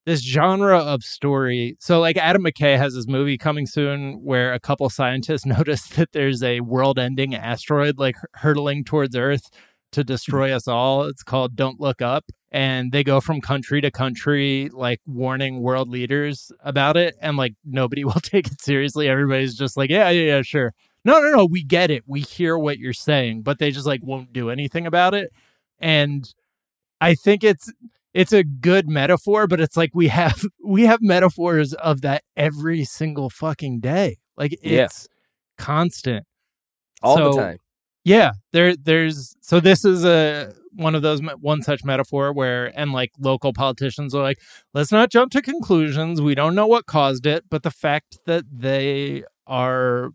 [0.05, 1.77] this genre of story.
[1.81, 6.13] So, like Adam McKay has this movie coming soon where a couple scientists notice that
[6.13, 9.51] there's a world ending asteroid like hurtling towards Earth
[9.93, 11.05] to destroy us all.
[11.05, 12.25] It's called Don't Look Up.
[12.53, 17.15] And they go from country to country, like warning world leaders about it.
[17.21, 19.09] And like nobody will take it seriously.
[19.09, 20.73] Everybody's just like, yeah, yeah, yeah, sure.
[21.05, 21.45] No, no, no.
[21.45, 22.05] We get it.
[22.07, 25.33] We hear what you're saying, but they just like won't do anything about it.
[25.79, 26.33] And
[27.01, 27.71] I think it's
[28.15, 32.85] it's a good metaphor, but it's like we have we have metaphors of that every
[32.85, 34.19] single fucking day.
[34.37, 34.89] Like it's Yeah.
[35.65, 36.27] constant.
[37.03, 37.59] All the time.
[38.05, 42.93] Yeah, there there's so this is a one of those one such metaphor where and
[42.93, 44.39] like local politicians are like
[44.75, 46.21] let's not jump to conclusions.
[46.23, 50.11] We don't know what caused it, but the fact that they are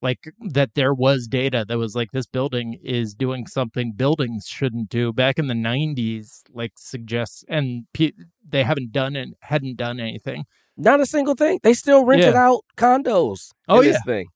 [0.00, 4.88] like that there was data that was like this building is doing something buildings shouldn't
[4.88, 8.12] do back in the 90s like suggests and pe-
[8.48, 10.44] they haven't done it hadn't done anything
[10.76, 11.58] Not a single thing.
[11.64, 12.46] They still rented Yeah.
[12.46, 13.48] out condos.
[13.68, 13.98] Oh, yeah.
[14.06, 14.26] thing.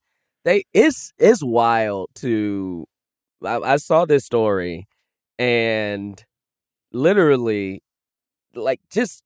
[0.45, 2.87] They it's it's wild to.
[3.45, 4.89] I, I saw this story,
[5.43, 6.25] and
[6.93, 7.83] literally,
[8.55, 9.23] like, just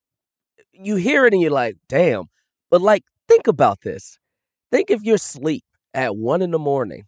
[0.73, 2.25] you hear it and you're like, "Damn!"
[2.71, 4.19] But like, think about this.
[4.73, 7.05] Think if you're asleep at one in the morning,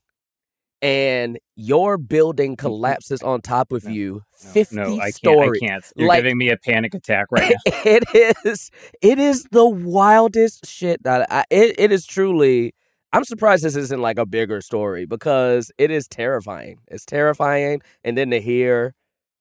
[0.83, 2.59] and your building mm, mm.
[2.59, 4.12] collapses on top of No, you,
[4.44, 5.14] No, fifty no, I can't.
[5.14, 5.61] stories.
[5.62, 5.92] I can't.
[5.97, 7.73] You're Like- giving me a panic attack right now.
[7.85, 8.05] it
[8.44, 12.75] is it is the wildest shit that I it, it is truly
[13.12, 16.79] I'm surprised this isn't like a bigger story because it is terrifying.
[16.88, 18.94] It's terrifying and then to hear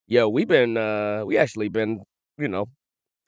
[0.07, 2.01] yo, we've been uh we actually been,
[2.37, 2.67] you know,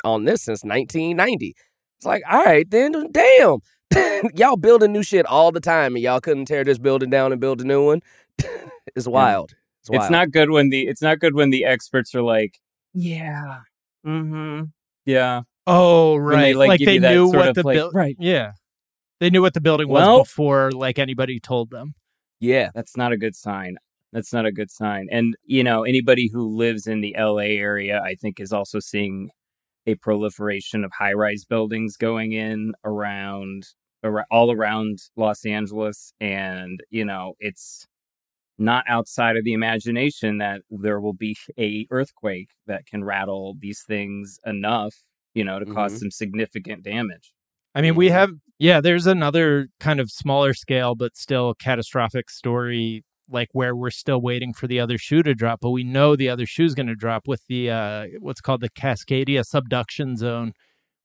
[0.04, 1.56] on this since 1990.
[1.98, 3.60] It's like, all right, then damn.
[4.36, 7.42] y'all building new shit all the time and y'all couldn't tear this building down and
[7.42, 8.02] build a new one.
[8.96, 9.56] it's wild.
[9.82, 10.04] It's wild.
[10.04, 12.60] It's not good when the it's not good when the experts are like,
[12.94, 13.60] yeah,
[14.06, 14.63] mm-hmm,
[15.06, 18.15] yeah, oh right they, like, like they knew what the like- building right.
[18.20, 18.54] yeah
[19.20, 21.94] they knew what the building was Well- before like anybody told them
[22.39, 22.70] yeah.
[22.74, 23.78] that's not a good sign.
[24.12, 25.08] That's not a good sign.
[25.12, 29.30] And you know, anybody who lives in the LA area, I think, is also seeing
[29.86, 33.63] a proliferation of high-rise buildings going in around,
[34.04, 37.86] ar- all around Los Angeles, and you know, it's
[38.58, 43.84] not outside of the imagination that there will be a earthquake that can rattle these
[43.88, 44.95] things enough,
[45.34, 46.00] you know, to cause Mhm.
[46.00, 47.32] some significant damage.
[47.74, 53.06] I mean, we have, yeah, there's another kind of smaller scale, but still catastrophic story,
[53.30, 56.30] like where we're still waiting for the other shoe to drop, but we know the
[56.30, 60.54] other shoe's going to drop with the, uh, what's called the Cascadia subduction zone,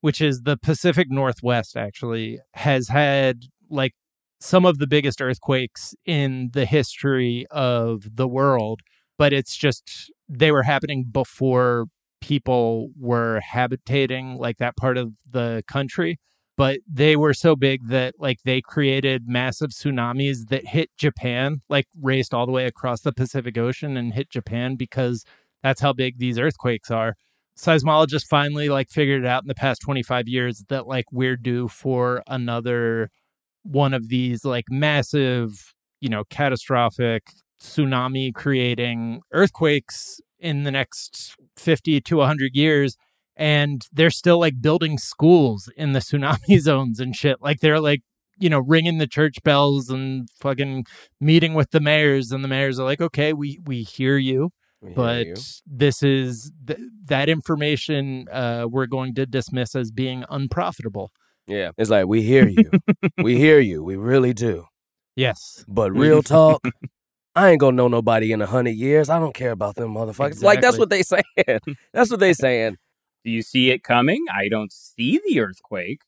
[0.00, 3.92] which is the Pacific Northwest, actually, has had like
[4.40, 8.80] some of the biggest earthquakes in the history of the world,
[9.18, 11.86] but it's just, they were happening before
[12.20, 16.18] people were habitating like that part of the country
[16.56, 21.86] but they were so big that like they created massive tsunamis that hit Japan, like
[22.00, 25.24] raced all the way across the Pacific Ocean and hit Japan because
[25.62, 27.16] that's how big these earthquakes are.
[27.58, 31.68] Seismologists finally like figured it out in the past 25 years that like we're due
[31.68, 33.10] for another
[33.62, 37.24] one of these like massive, you know, catastrophic
[37.62, 42.96] tsunami creating earthquakes in the next 50 to 100 years
[43.36, 47.40] and they're still like building schools in the tsunami zones and shit.
[47.40, 48.02] Like they're like,
[48.38, 50.84] you know, ringing the church bells and fucking
[51.20, 54.50] meeting with the mayors, and the mayors are like, okay, we we hear you,
[54.82, 55.34] We hear but you.
[55.66, 61.10] this is th- that information uh, we're going to dismiss as being unprofitable.
[61.46, 61.70] Yeah.
[61.76, 62.70] It's like we hear you.
[63.18, 63.84] we hear you.
[63.84, 64.64] We really do.
[65.16, 66.60] Yes, But real talk,
[67.36, 69.08] I ain't gonna know nobody in a hundred years.
[69.08, 70.42] I don't care about them motherfuckers.
[70.42, 71.22] Like that's what they saying.
[71.92, 72.78] that's what they saying.
[73.24, 74.24] Do you see it coming?
[74.32, 76.00] I don't see the earthquake.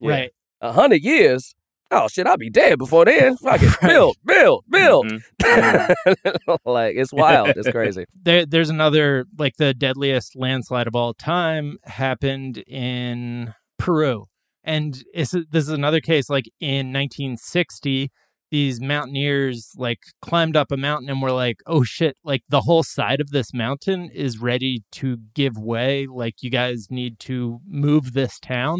[0.00, 0.10] Yeah.
[0.10, 0.30] right.
[0.60, 1.54] A hundred years.
[1.90, 3.36] Oh shit, I'll be dead before then.
[3.36, 3.70] Fuck it.
[3.82, 3.88] Right.
[3.90, 5.06] Build, build, build.
[5.06, 6.58] Mhm.
[6.64, 7.48] like it's wild.
[7.50, 8.06] It's crazy.
[8.22, 14.24] there, there's another like the deadliest landslide of all time happened in Peru,
[14.64, 16.28] and it's, this is another case.
[16.28, 18.10] Like in 1960, the
[18.56, 22.82] these mountaineers like climbed up a mountain and were like, "Oh shit, like the whole
[22.82, 26.06] side of this mountain is ready to give way.
[26.22, 28.76] Like you guys need to move this town."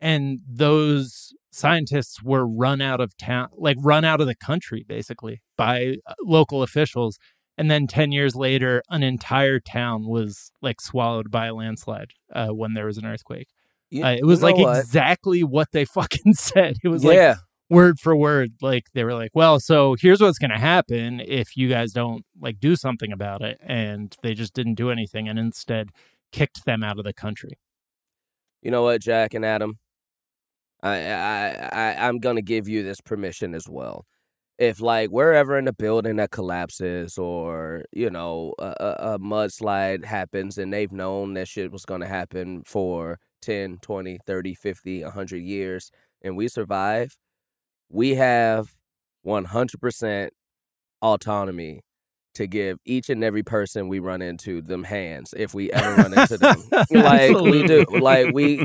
[0.00, 5.42] And those scientists were run out of town, like run out of the country basically
[5.56, 7.18] by uh, local officials.
[7.60, 12.50] And then 10 years later, an entire town was like swallowed by a landslide uh,
[12.60, 13.48] when there was an earthquake.
[13.90, 14.78] You- Uh, it was like what?
[14.78, 16.76] exactly what they fucking said.
[16.84, 17.36] It was like yeah.
[17.70, 18.52] Word for word.
[18.60, 22.24] Like they were like, well, so here's what's going to happen if you guys don't
[22.40, 23.58] like do something about it.
[23.60, 25.90] And they just didn't do anything and instead
[26.32, 27.58] kicked them out of the country.
[28.62, 29.78] You know what, Jack and Adam?
[30.82, 34.04] I I I I'm gonna give you this permission as well.
[34.58, 40.58] If like wherever in the building that collapses or you know a, a, mudslide happens
[40.58, 45.90] and they've known that shit was gonna happen for 10, 20, 30, 50, 100 years
[46.22, 47.16] and we survive,
[47.90, 48.74] we have
[49.26, 50.28] 100%
[51.02, 51.82] autonomy
[52.34, 56.16] to give each and every person we run into them hands if we ever run
[56.16, 56.62] into them.
[56.90, 57.84] like we do.
[57.90, 58.64] Like we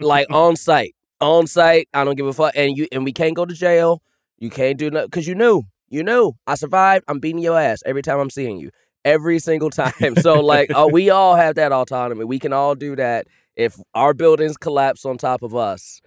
[0.00, 0.94] like on site.
[1.20, 1.88] On site.
[1.94, 2.52] I don't give a fuck.
[2.54, 4.02] And you and we can't go to jail.
[4.38, 5.62] You can't do nothing because you knew.
[5.88, 6.32] You knew.
[6.46, 7.04] I survived.
[7.08, 8.70] I'm beating your ass every time I'm seeing you.
[9.04, 10.16] Every single time.
[10.20, 12.24] So like oh, we all have that autonomy.
[12.24, 13.26] We can all do that
[13.56, 16.02] if our buildings collapse on top of us.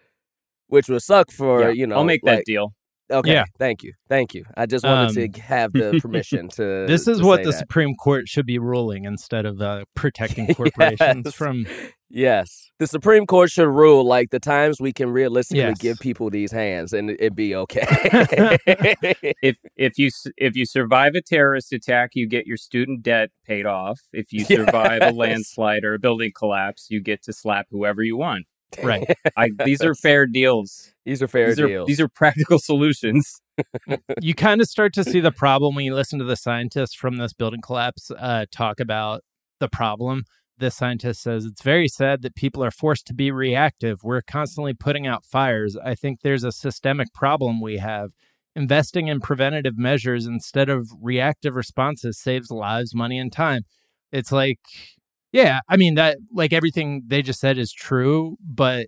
[0.69, 1.97] Which would suck for, Yeah, you know.
[1.97, 2.73] I'll make like, that deal.
[3.11, 3.31] Okay.
[3.33, 3.45] Yeah.
[3.57, 3.93] Thank you.
[4.07, 4.45] Thank you.
[4.55, 6.85] I just wanted Um, to have the permission to.
[6.87, 7.57] this is to what say the that.
[7.57, 11.33] Supreme Court should be ruling instead of uh, protecting corporations Yes.
[11.33, 11.65] from.
[12.11, 15.77] Yes, the Supreme Court should rule like the times we can realistically Yes.
[15.79, 17.85] give people these hands and it'd be okay.
[19.41, 23.65] If if you if you survive a terrorist attack, you get your student debt paid
[23.65, 23.99] off.
[24.13, 25.13] If you survive Yes.
[25.13, 28.45] a landslide or a building collapse, you get to slap whoever you want.
[28.83, 29.05] Right.
[29.37, 30.93] I, these are fair deals.
[31.05, 31.87] these are fair these are deals.
[31.87, 33.41] these are practical solutions.
[34.21, 37.17] you kind of start to see the problem when you listen to the scientists from
[37.17, 39.21] this building collapse uh, talk about
[39.59, 40.23] the problem.
[40.57, 44.03] This scientist says it's very sad that people are forced to be reactive.
[44.03, 45.77] We're constantly putting out fires.
[45.77, 48.11] I think there's a systemic problem we have.
[48.55, 53.61] Investing in preventative measures instead of reactive responses saves lives, money, and time.
[54.11, 54.59] It's like,
[55.31, 58.87] yeah, I mean, that, like everything they just said is true, but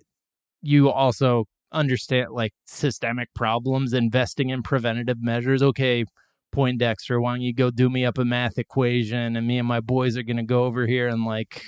[0.60, 5.62] you also understand like systemic problems, investing in preventative measures.
[5.62, 6.04] Okay,
[6.52, 9.80] Poindexter, why don't you go do me up a math equation and me and my
[9.80, 11.64] boys are going to go over here and like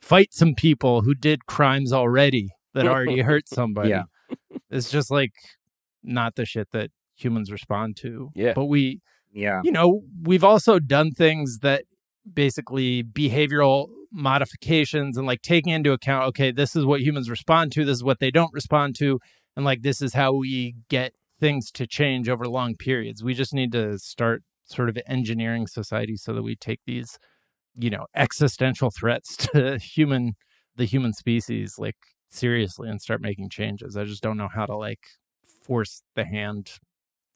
[0.00, 3.90] fight some people who did crimes already that already hurt somebody.
[3.90, 4.04] Yeah.
[4.70, 5.32] It's just like
[6.04, 8.30] not the shit that humans respond to.
[8.34, 8.52] Yeah.
[8.54, 9.00] But we,
[9.32, 9.60] Yeah.
[9.64, 11.84] you know, we've also done things that
[12.32, 17.84] basically behavioral modifications and like taking into account, okay, this is what humans respond to,
[17.84, 19.20] this is what they don't respond to,
[19.56, 23.22] and like this is how we get things to change over long periods.
[23.22, 27.18] We just need to start sort of engineering society so that we take these,
[27.74, 30.34] you know, existential threats to human
[30.76, 31.96] the human species like
[32.30, 33.96] seriously and start making changes.
[33.96, 35.00] I just don't know how to like
[35.64, 36.78] force the hand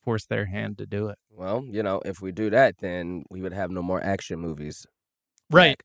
[0.03, 1.19] force their hand to do it.
[1.31, 4.85] well, you know, if we do that, then we would have no more action movies.
[5.49, 5.81] Right.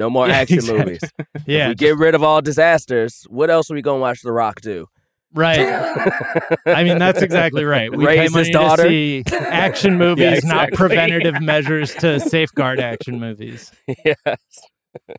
[0.00, 0.78] No more Yeah, action exactly.
[0.84, 1.00] movies.
[1.34, 1.68] If Yeah.
[1.68, 4.86] we get rid of all disasters, what else are we gonna watch The Rock do?
[5.32, 5.60] Right.
[6.66, 7.90] I mean, that's exactly right.
[7.90, 8.82] We pay Raise money his daughter.
[8.84, 10.76] to see action movies, not exactly.
[10.76, 13.70] preventative measures to safeguard action movies.
[14.04, 14.16] yes.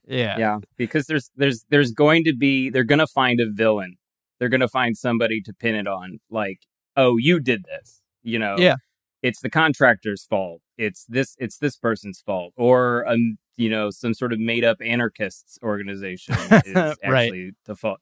[0.06, 0.38] Yeah.
[0.38, 3.96] Yeah, because there's there's there's going to be they're going to find a villain.
[4.40, 6.60] They're going to find somebody to pin it on like,
[6.98, 8.56] "Oh, you did this." You know.
[8.58, 8.76] Yeah.
[9.24, 10.62] It's the contractor's fault.
[10.78, 14.78] It's this it's this person's fault or um you know, some sort of made up
[14.82, 16.98] anarchists organization is Right.
[17.04, 18.00] actually the fault.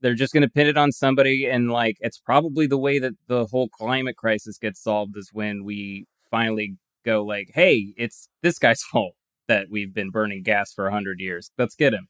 [0.00, 3.14] They're just going to pin it on somebody and like it's probably the way that
[3.26, 8.58] the whole climate crisis gets solved is when we finally go like, "Hey, it's this
[8.58, 9.14] guy's fault."
[9.46, 11.50] That we've been burning gas for a hundred years.
[11.58, 12.08] Let's get him.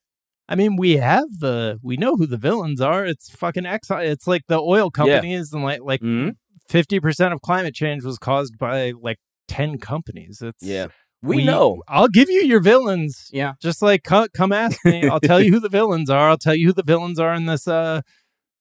[0.48, 3.04] I mean, we have the we know who the villains are.
[3.04, 4.04] It's fucking Exxon.
[4.06, 6.30] It's like the oil companies and like like Mm-hmm.
[6.70, 9.18] 50% of climate change was caused by like
[9.48, 10.40] 10 companies.
[10.42, 10.86] It's Yeah.
[11.24, 11.82] We, know.
[11.88, 13.28] I'll give you your villains.
[13.32, 13.54] Yeah.
[13.60, 15.08] Just like come, come ask me.
[15.08, 16.28] I'll tell you who the villains are.
[16.28, 18.02] I'll tell you who the villains are in this uh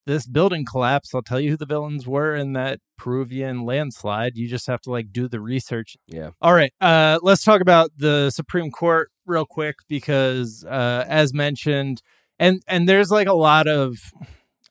[0.05, 1.15] this building collapse.
[1.15, 4.35] I'll tell you who the villains were in that Peruvian landslide.
[4.35, 5.95] You just have to like do the research.
[6.07, 6.31] Yeah.
[6.41, 6.73] All right.
[6.81, 12.01] Uh let's talk about the Supreme Court real quick because uh as mentioned
[12.39, 13.97] and and there's like a lot of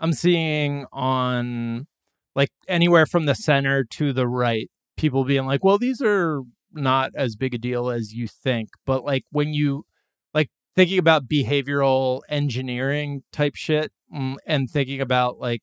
[0.00, 1.87] I'm seeing on
[2.35, 6.42] like anywhere from the center to the right people being like, "Well, these are
[6.74, 9.85] not as big a deal as you think." But like when you
[10.35, 15.62] like thinking about behavioral engineering type shit mm, and thinking about like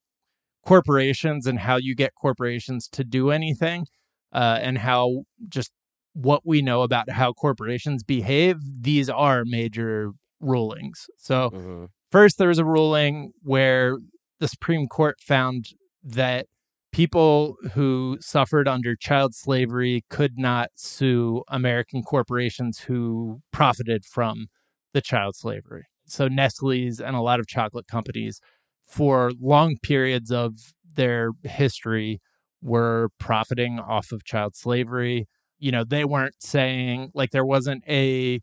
[0.66, 3.86] corporations and how you get corporations to do anything,
[4.34, 5.72] uh, and how just
[6.14, 11.08] what we know about how corporations behave, these are major rulings.
[11.18, 11.88] So, Mhm.
[12.12, 13.98] first, there was a ruling where
[14.40, 15.68] the Supreme Court found
[16.04, 16.48] that
[16.92, 24.48] people who suffered under child slavery could not sue American corporations who profited from
[24.94, 25.86] the child slavery.
[26.06, 28.40] So, Nestle's and a lot of chocolate companies,
[28.88, 30.54] for long periods of
[30.96, 32.20] their history,
[32.62, 35.28] were profiting off of child slavery.
[35.60, 38.40] You know, they weren't saying, like, there wasn't a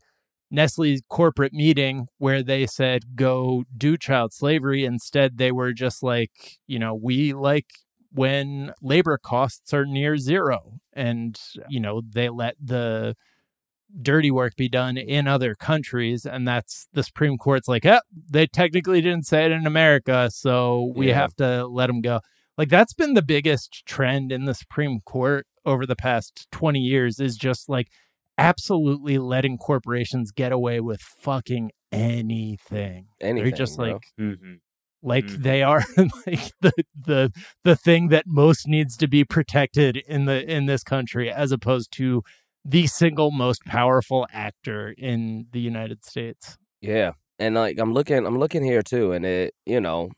[0.49, 4.85] Nestle's corporate meeting where they said, go do child slavery.
[4.85, 6.31] Instead, they were just like,
[6.67, 7.65] you know, we like
[8.17, 10.79] when labor costs are near zero.
[10.93, 13.15] And, you know, they let the
[14.01, 16.25] dirty work be done in other countries.
[16.25, 20.29] And that's the Supreme Court's like, oh, they technically didn't say it in America.
[20.31, 21.15] So we Yeah.
[21.15, 22.19] have to let them go.
[22.57, 27.19] Like, that's been the biggest trend in the Supreme Court over the past 20 years
[27.19, 27.87] is just like
[28.37, 33.07] absolutely letting corporations get away with fucking anything.
[33.21, 33.85] Anything, They're just bro.
[33.93, 34.53] like, Mm-hmm.
[35.03, 35.43] Like Mhm.
[35.43, 35.83] they are
[36.27, 37.31] like the the
[37.63, 41.91] the thing that most needs to be protected in the in this country as opposed
[41.93, 42.23] to
[42.65, 46.57] the single most powerful actor in the United States.
[46.81, 50.09] Yeah, and like I'm looking, I'm looking here too, and it, you know,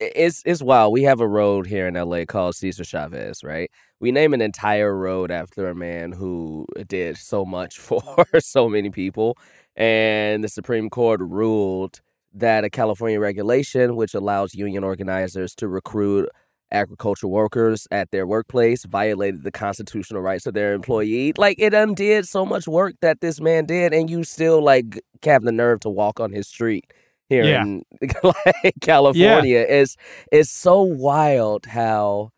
[0.00, 0.92] it's it's wild.
[0.92, 3.70] We have a road here in LA called Cesar Chavez, right?
[4.00, 8.90] We name an entire road after a man who did so much for so many
[8.90, 9.36] people,
[9.76, 12.00] and the Supreme Court ruled
[12.34, 16.28] that a California regulation which allows union organizers to recruit
[16.72, 21.32] agricultural workers at their workplace violated the constitutional rights of their employee.
[21.36, 25.42] Like it undid so much work that this man did, and you still like have
[25.42, 26.84] the nerve to walk on his street
[27.28, 27.62] here Yeah.
[27.62, 27.82] in
[28.22, 29.64] like, California.
[29.68, 29.96] It's
[30.32, 32.30] it's so wild how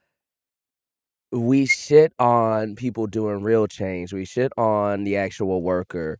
[1.33, 4.13] we shit on people doing real change.
[4.13, 6.19] We shit on the actual worker.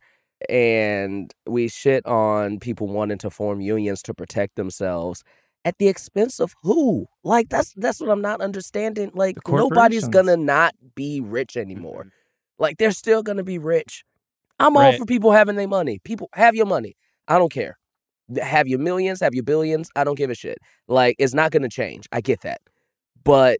[0.49, 5.23] And we shit on people wanting to form unions to protect themselves
[5.65, 7.07] at the expense of who?
[7.23, 9.11] Like that's that's what I'm not understanding.
[9.13, 12.07] Like nobody's gonna not be rich anymore.
[12.57, 14.03] Like they're still gonna be rich.
[14.59, 15.99] I'm all for people having their money.
[16.03, 16.95] People have your money.
[17.27, 17.77] I don't care.
[18.41, 19.89] Have your millions, have your billions.
[19.95, 20.57] I don't give a shit.
[20.87, 22.07] Like it's not gonna change.
[22.11, 22.61] I get that.
[23.23, 23.59] But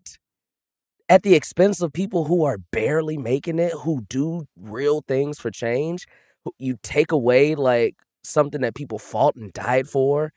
[1.10, 5.52] at the expense of people who are barely making it, who do real things for
[5.52, 6.06] change,
[6.58, 10.32] you take away like something that people fought and died for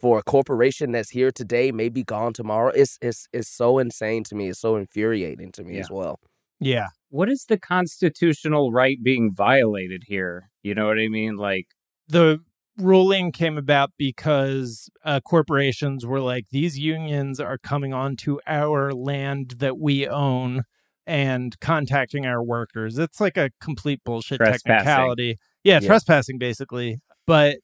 [0.00, 2.70] for a corporation that's here today may be gone tomorrow.
[2.74, 4.48] It's it's it's so insane to me.
[4.48, 5.80] It's so infuriating to me Yeah.
[5.80, 6.20] as well.
[6.58, 6.88] Yeah.
[7.08, 10.50] What is the constitutional right being violated here?
[10.62, 11.36] You know what I mean?
[11.36, 11.66] Like,
[12.08, 12.40] The
[12.76, 19.56] ruling came about because uh, corporations were like, these unions are coming onto our land
[19.58, 20.64] that we own
[21.06, 22.98] and contacting our workers.
[22.98, 25.38] It's like a complete bullshit technicality.
[25.64, 25.86] Yeah, Yeah.
[25.88, 27.00] trespassing basically.
[27.26, 27.58] But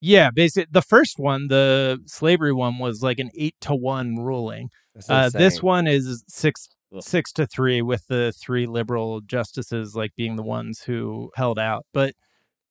[0.00, 4.68] yeah, basically the first one, the slavery one, was like an eight to one ruling.
[5.08, 6.68] Uh, this one is six
[7.00, 11.84] six to three, with the three liberal justices like being the ones who held out.
[11.92, 12.14] But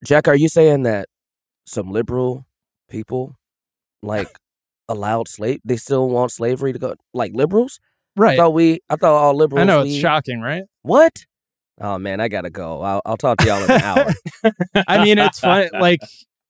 [0.06, 1.10] Jack, are you saying that
[1.66, 2.46] some liberal
[2.90, 3.36] people
[4.02, 4.28] like
[4.88, 7.80] allowed slave they still want slavery to go like liberals?
[8.18, 10.64] I right, thought we I thought all liberals I know it's we- shocking, right?
[10.84, 11.26] What?
[11.80, 12.82] Oh man, I gotta go.
[12.82, 14.14] I'll, I'll talk to y'all in an hour.
[14.88, 15.70] I mean, it's fun.
[15.74, 16.02] Like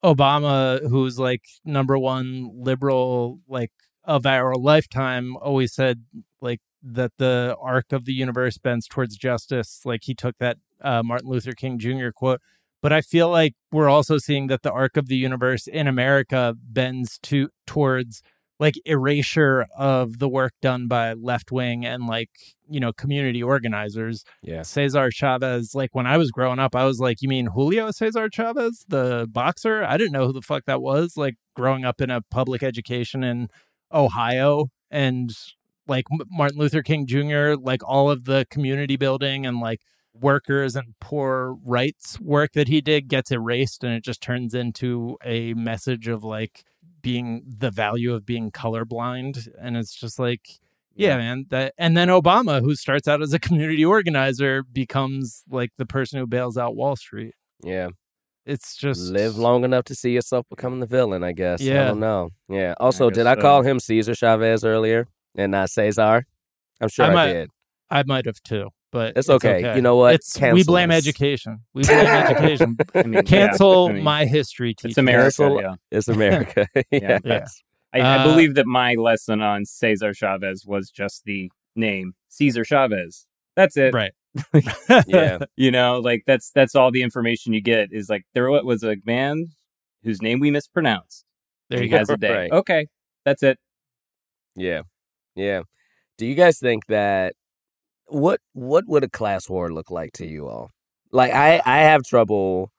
[0.04, 3.72] Obama, who's like number one liberal, like
[4.04, 6.04] of our lifetime, always said
[6.42, 9.82] like that the arc of the universe bends towards justice.
[9.86, 12.10] Like he took that uh, Martin Luther King Jr.
[12.14, 12.42] quote.
[12.82, 16.54] But I feel like we're also seeing that the arc of the universe in America
[16.62, 18.22] bends to towards
[18.64, 22.30] like erasure of the work done by left wing and like
[22.70, 24.62] you know community organizers yeah.
[24.62, 28.30] Cesar Chavez, like when I was growing up, I was like, you mean Julio Cesar
[28.30, 29.84] Chavez, the boxer?
[29.84, 31.18] I didn't know who the fuck that was.
[31.18, 33.50] Like growing up in a public education in
[33.92, 35.30] Ohio and
[35.86, 39.82] like Martin Luther King Jr., like all of the community building and like
[40.14, 45.18] workers and poor rights work that he did gets erased and it just turns into
[45.26, 46.64] a message of like
[47.04, 49.48] being the value of being colorblind.
[49.62, 50.50] And it's just like,
[50.96, 51.46] yeah, man.
[51.52, 56.18] That and then Obama, who starts out as a community organizer, becomes like the person
[56.20, 57.36] who bails out Wall Street.
[57.64, 57.90] Yeah.
[58.46, 61.62] It's just Live long enough to see yourself becoming the villain, I guess.
[61.62, 62.32] yeah I don't know.
[62.50, 62.74] Yeah.
[62.80, 63.42] Also, guess did I so.
[63.42, 66.26] call him Caesar Chavez earlier and not Cesar?
[66.82, 67.50] I'm sure I I, might- did.
[67.90, 69.76] I might have too, but It's okay.
[69.76, 70.16] You know what?
[70.16, 70.98] It's we blame us.
[71.06, 71.60] education.
[71.74, 72.78] We blame education.
[72.96, 74.88] I mean, yeah, Cancel I mean, my history teacher.
[74.90, 75.24] It's America.
[75.38, 75.76] Cancel- Yeah.
[75.92, 76.68] It's America.
[76.92, 77.20] Yeah.
[77.26, 77.62] yes.
[77.94, 82.64] I, I Uh, believe that my lesson on Cesar Chavez was just the name Cesar
[82.64, 83.28] Chavez.
[83.56, 83.94] That's it.
[83.94, 84.14] Right.
[85.08, 85.40] Yeah.
[85.58, 88.96] you know, like that's that's all the information you get is like there was a
[89.06, 89.48] man
[90.04, 91.24] whose name we mispronounced.
[91.70, 91.98] there you he go.
[92.00, 92.34] has a day.
[92.36, 92.52] Right.
[92.52, 92.88] Okay,
[93.26, 93.58] that's it.
[94.56, 94.82] Yeah.
[95.36, 95.62] Yeah.
[96.18, 97.36] Do you guys think that
[98.14, 100.72] what what would a class war look like to you all?
[101.12, 102.72] Like I I have trouble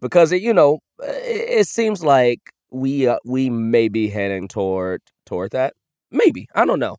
[0.00, 2.40] because it, you know, it, it seems like
[2.70, 5.74] we uh, we may be heading toward toward that.
[6.10, 6.46] Maybe.
[6.54, 6.96] I don't know.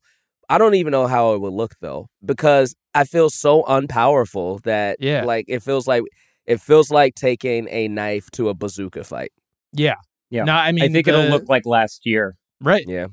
[0.50, 4.98] I don't even know how it would look though because I feel so unpowerful that
[5.00, 5.24] Yeah.
[5.24, 6.04] like it feels like
[6.46, 9.32] it feels like taking a knife to a bazooka fight.
[9.74, 9.96] Yeah.
[10.30, 10.44] Yeah.
[10.46, 12.36] No, I mean, I think the- it'll look like last year.
[12.62, 12.86] right.
[12.88, 13.08] Yeah.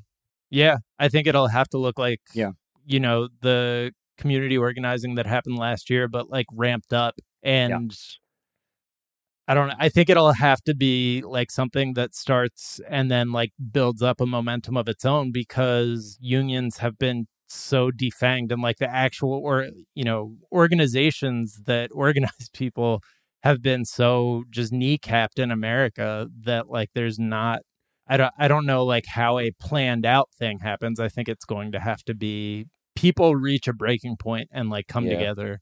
[0.51, 2.53] Yeah, I think it'll have to look like Yeah.
[2.86, 7.20] you know, the community organizing that happened last year, but like ramped up.
[7.42, 7.92] And
[9.48, 9.72] I don't.
[9.78, 14.20] I think it'll have to be like something that starts and then like builds up
[14.20, 19.32] a momentum of its own because unions have been so defanged and like the actual
[19.32, 23.00] or you know organizations that organize people
[23.42, 27.60] have been so just kneecapped in America that like there's not
[28.06, 31.00] I don't I don't know like how a planned out thing happens.
[31.00, 32.66] I think it's going to have to be
[32.99, 35.14] people reach a breaking point and like come Yeah.
[35.18, 35.61] together.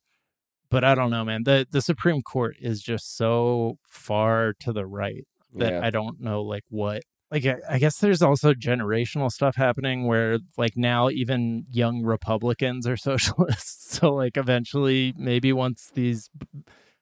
[0.69, 1.43] But I don't know, man.
[1.43, 5.25] The the Supreme Court is just so far to the right
[5.55, 5.81] that Yeah.
[5.87, 10.39] I don't know like what like I, I guess there's also generational stuff happening where
[10.57, 13.97] like now even young Republicans are socialists.
[13.97, 16.29] So like eventually maybe once these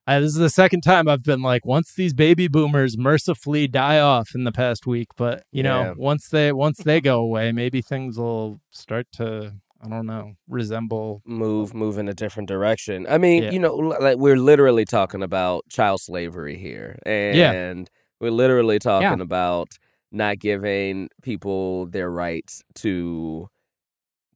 [0.07, 3.99] uh, this is the second time I've been like once these baby boomers mercifully die
[3.99, 5.93] off in the past week, but you know, Yeah.
[5.97, 9.53] once they once they go away, maybe things will start to
[9.85, 13.05] I don't know, resemble move move in a different direction.
[13.09, 13.51] I mean, Yeah.
[13.51, 19.69] you know, like we're literally talking about child slavery here, and we're literally talking about
[20.11, 23.47] not giving people their rights to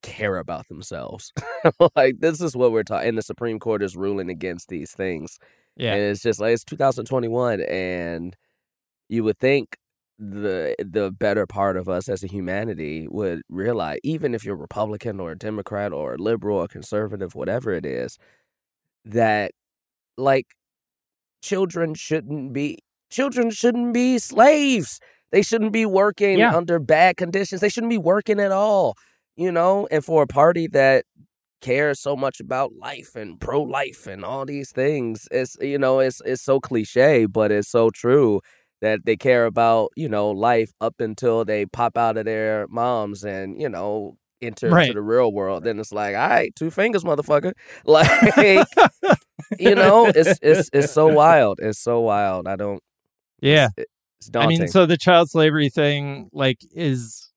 [0.02, 1.32] care about themselves.
[1.95, 3.10] like this is what we're talking.
[3.10, 5.39] And the Supreme Court is ruling against these things,
[5.76, 5.93] yeah.
[5.93, 8.36] and it's just like it's 2021, and
[9.08, 9.78] you would think
[10.20, 15.20] the the better part of us as a humanity would realize even if you're Republican
[15.20, 18.17] or a Democrat or a liberal or conservative whatever it is
[19.05, 19.51] that
[20.17, 20.47] like
[21.41, 22.80] children shouldn't be
[23.11, 24.99] children shouldn't be slaves.
[25.32, 26.55] They shouldn't be working Yeah.
[26.55, 27.61] under bad conditions.
[27.61, 28.95] They shouldn't be working at all
[29.38, 29.88] you know?
[29.89, 31.05] And for a party that
[31.61, 35.99] cares so much about life and pro life and all these things it's you know
[35.99, 38.39] it's it's so cliche but it's so true
[38.82, 43.23] that they care about you know life up until they pop out of their moms
[43.23, 44.84] and you know enter Right.
[44.84, 47.51] into the real world then it's like all right two fingers motherfucker
[47.86, 48.07] like
[49.59, 52.82] you know it's it's it's so wild it's so wild i don't
[53.41, 53.69] yeah.
[53.77, 57.32] it's, it's I mean, so the child slavery thing, like, is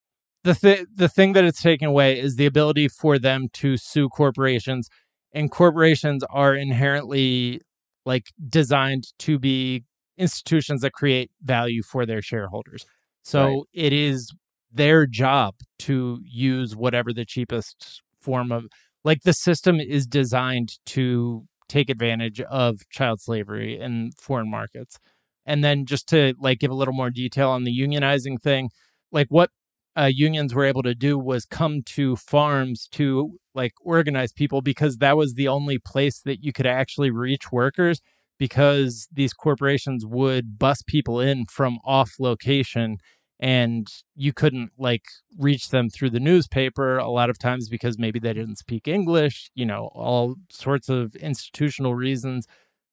[0.45, 4.09] the th- the thing that it's taken away is the ability for them to sue
[4.09, 4.89] corporations,
[5.33, 7.61] and corporations are inherently
[8.05, 9.85] like designed to be
[10.17, 12.85] institutions that create value for their shareholders.
[13.23, 13.63] So Right.
[13.73, 14.33] it is
[14.73, 18.67] their job to use whatever the cheapest form of
[19.05, 24.99] like the system is designed to take advantage of child slavery in foreign markets.
[25.45, 28.71] And then just to like give a little more detail on the unionizing thing,
[29.11, 29.51] like what
[29.97, 34.99] uh, unions were able to do was come to farms to like organize people because
[34.99, 38.01] that was the only place that you could actually reach workers
[38.43, 42.97] because these corporations would bus people in from off location
[43.41, 45.05] and you couldn't like
[45.39, 49.51] reach them through the newspaper a lot of times because maybe they didn't speak english
[49.55, 52.47] you know all sorts of institutional reasons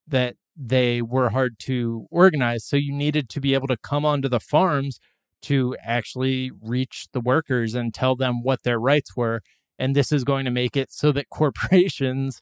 [0.07, 2.65] that they were hard to organize.
[2.65, 4.99] So you needed to be able to come onto the farms
[5.43, 9.41] to actually reach the workers and tell them what their rights were.
[9.77, 12.41] And this is going to make it so that corporations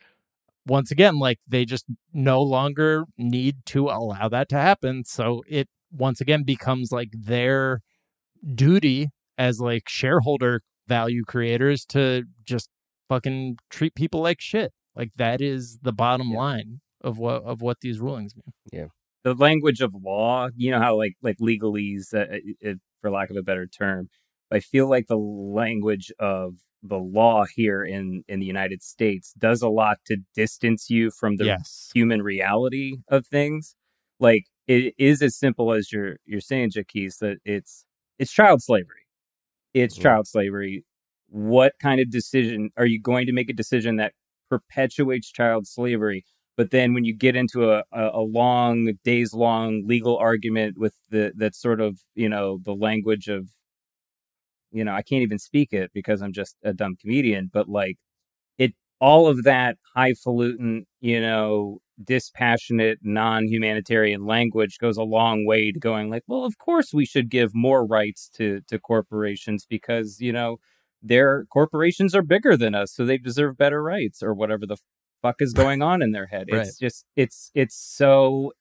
[0.67, 5.67] once again like they just no longer need to allow that to happen so it
[5.91, 7.81] once again becomes like their
[8.55, 12.69] duty as like shareholder value creators to just
[13.09, 16.37] fucking treat people like shit like that is the bottom Yeah.
[16.37, 18.87] line of what of what these rulings mean Yeah.
[19.23, 23.29] the language of law you know how like like legalese uh, it, it, for lack
[23.29, 24.09] of a better term
[24.51, 29.61] i feel like the language of the law here in in the united states does
[29.61, 31.89] a lot to distance you from the yes.
[31.93, 33.75] human reality of things.
[34.19, 37.85] Like it is as simple as you're you're saying Jacquis, that it's
[38.19, 39.05] it's child slavery.
[39.73, 40.01] It's Mhm.
[40.01, 40.85] child slavery.
[41.29, 44.13] What kind of decision are you going to make a decision that
[44.49, 46.25] perpetuates child slavery?
[46.55, 50.95] But then when you get into a, a, a long days long legal argument with
[51.09, 53.49] the that sort of you know the language of
[54.77, 57.97] you know i can't even speak it because i'm just a dumb comedian but like
[58.57, 65.71] it all of that highfalutin, you know, dispassionate, non humanitarian language goes a long way
[65.71, 70.19] to going like, well, of course we should give more rights to to corporations because,
[70.19, 70.57] you know,
[71.01, 74.77] their corporations are bigger than us, so they deserve better rights or whatever the
[75.21, 76.47] fuck is going on in their head.
[76.51, 76.61] Right.
[76.67, 78.53] It's just it's it's so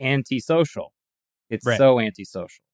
[0.00, 0.92] antisocial.
[1.50, 1.78] It's Right.
[1.78, 2.64] so antisocial.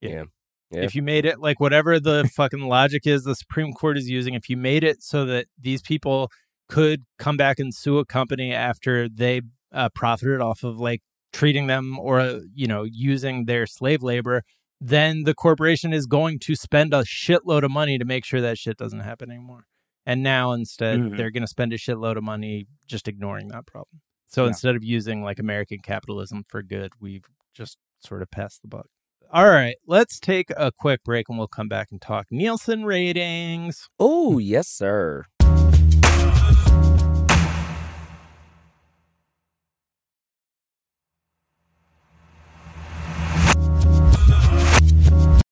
[0.00, 0.24] Yeah.
[0.70, 4.34] If you made it like whatever the fucking logic is the Supreme Court is using,
[4.34, 6.30] if you made it so that these people
[6.68, 9.40] could come back and sue a company after they
[9.72, 11.00] uh, profited off of like
[11.32, 14.42] treating them or uh, you know using their slave labor,
[14.80, 18.58] then the corporation is going to spend a shitload of money to make sure that
[18.58, 19.64] shit doesn't happen anymore.
[20.06, 21.16] And now instead, Mhm.
[21.16, 24.00] they're going to spend a shitload of money just ignoring that problem.
[24.26, 24.48] So Yeah.
[24.48, 28.86] instead of using like American capitalism for good, we've just sort of passed the buck.
[29.30, 33.90] All right, let's take a quick break and we'll come back and talk Nielsen ratings.
[34.00, 35.26] Oh, yes, sir.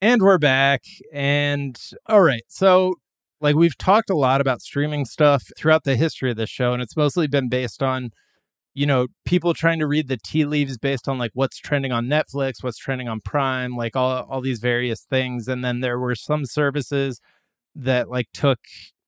[0.01, 0.85] And we're back.
[1.13, 2.95] And all right, so
[3.43, 6.81] like we've talked a lot about streaming stuff throughout the history of this show, and
[6.81, 8.13] it's mostly been based on,
[8.77, 12.09] you know, people trying to read the tea leaves based on like what's trending on
[12.09, 15.49] Netflix, what's trending on Prime, like all all these various things.
[15.49, 17.23] And then there were some services
[17.75, 18.59] that like took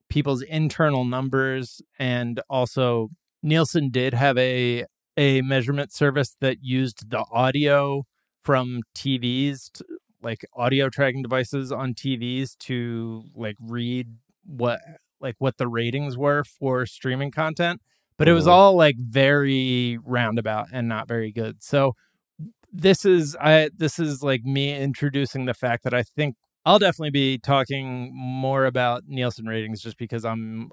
[0.08, 3.10] people's internal numbers and also
[3.42, 4.86] Nielsen did have a
[5.18, 8.04] a measurement service that used the audio
[8.42, 9.84] from TVs to,
[10.22, 14.16] like audio tracking devices on TVs to like read
[14.46, 14.80] what
[15.20, 17.82] like what the ratings were for streaming content
[18.18, 21.94] but it was all like very roundabout and not very good so
[22.72, 26.34] this is i this is like me introducing the fact that i think
[26.66, 30.70] i'll definitely be talking more about nielsen ratings just because i'm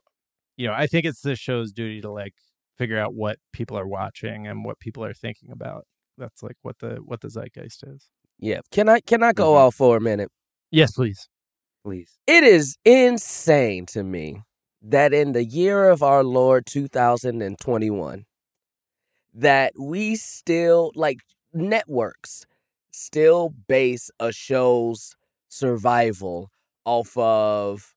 [0.58, 2.34] you know i think it's this show's duty to like
[2.78, 5.86] figure out what people are watching and what people are thinking about
[6.18, 8.60] that's like what the what the zeitgeist is Yeah.
[8.72, 9.58] Can I can I go Mhm.
[9.58, 10.30] off for a minute?
[10.72, 11.30] yes please
[11.86, 12.18] Please.
[12.26, 14.42] It is insane to me
[14.88, 18.26] that in the year of our Lord 2021
[19.34, 21.20] that we still like
[21.54, 22.46] networks
[22.92, 25.16] still base a show's
[25.50, 26.50] survival
[26.86, 27.96] off of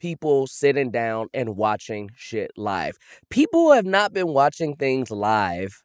[0.00, 2.96] people sitting down and watching shit live.
[3.30, 5.82] People have not been watching things live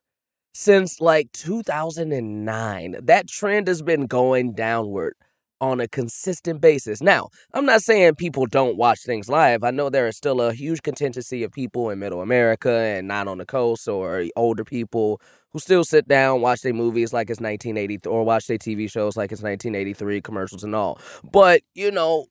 [0.52, 2.96] since like 2009.
[3.04, 5.14] That trend has been going downward
[5.62, 7.02] on a consistent basis.
[7.02, 9.64] Now, I'm not saying people don't watch things live.
[9.64, 13.28] I know there is still a huge contingency of people in middle America and not
[13.28, 17.42] on the coast or older people who still sit down, watch their movies like it's
[17.42, 21.00] 1980 or watch their TV shows like it's 1983, commercials and all.
[21.24, 22.28] But, you know,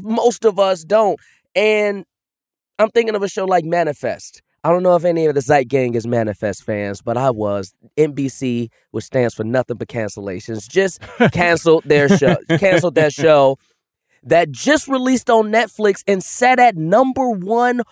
[0.00, 1.18] most of us don't.
[1.54, 2.04] And
[2.78, 4.42] I'm thinking of a show like Manifest.
[4.64, 7.74] I don't know if any of the Zeit Gang is Manifest fans, but I was.
[7.96, 11.00] NBC, which stands for nothing but cancellations, just
[11.32, 13.58] canceled their show, canceled that show
[14.22, 17.82] that just released on Netflix and set at number one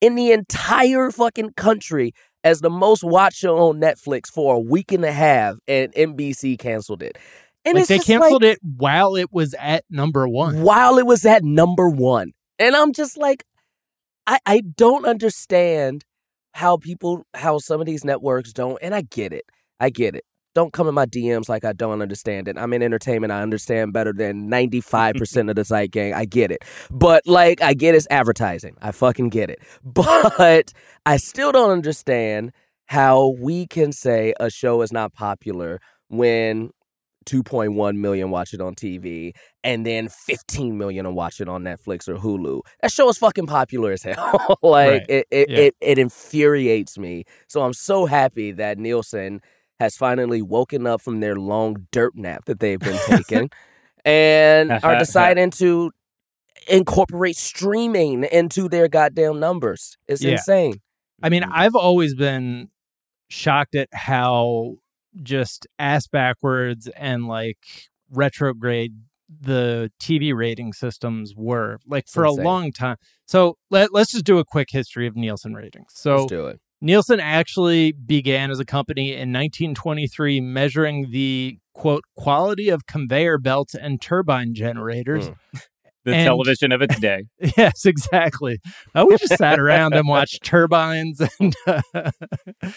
[0.00, 4.90] in the entire fucking country as the most watched show on Netflix for a week
[4.92, 7.16] and a half, and NBC canceled it.
[7.64, 11.06] And like they just like- canceled it while it was at number one while it
[11.06, 12.32] was at number one.
[12.58, 13.44] And I'm just like,
[14.26, 16.04] I, I don't understand
[16.52, 19.44] how people, how some of these networks don't, and I get it.
[19.80, 20.24] I get it.
[20.54, 22.56] Don't come in my DMs like I don't understand it.
[22.56, 23.32] I'm in entertainment.
[23.32, 26.14] I understand better than 95% of the Zeit Gang.
[26.14, 26.64] I get it.
[26.90, 28.76] But like, I get it's advertising.
[28.80, 29.60] I fucking get it.
[29.82, 30.72] But
[31.04, 32.52] I still don't understand
[32.86, 36.70] how we can say a show is not popular when
[37.24, 42.08] 2.1 million watch it on TV and then 15 million will watch it on Netflix
[42.08, 42.60] or Hulu.
[42.82, 44.58] That show is fucking popular as hell.
[44.62, 45.06] like Right.
[45.08, 45.58] it it, Yeah.
[45.58, 47.24] it it infuriates me.
[47.48, 49.40] So I'm so happy that Nielsen
[49.80, 53.50] has finally woken up from their long dirt nap that they've been taking
[54.04, 55.90] and are deciding to
[56.68, 59.96] incorporate streaming into their goddamn numbers.
[60.08, 60.32] It's Yeah.
[60.32, 60.80] insane.
[61.22, 61.52] I mean, mm-hmm.
[61.54, 62.68] I've always been
[63.28, 64.76] shocked at how
[65.22, 67.58] just ass backwards and like
[68.10, 68.94] retrograde
[69.40, 71.78] the TV rating systems were.
[71.86, 72.44] Like for insane.
[72.44, 72.96] a long time.
[73.26, 75.92] So let, let's just do a quick history of Nielsen ratings.
[75.94, 76.60] So Let's do it.
[76.80, 83.74] Nielsen actually began as a company in 1923 measuring the quote quality of conveyor belts
[83.74, 85.28] and turbine generators.
[85.28, 85.58] Hmm.
[86.04, 87.24] The And- television of its day.
[87.56, 88.58] Yes, exactly.
[88.94, 91.80] Uh, we just sat around and watched turbines and uh,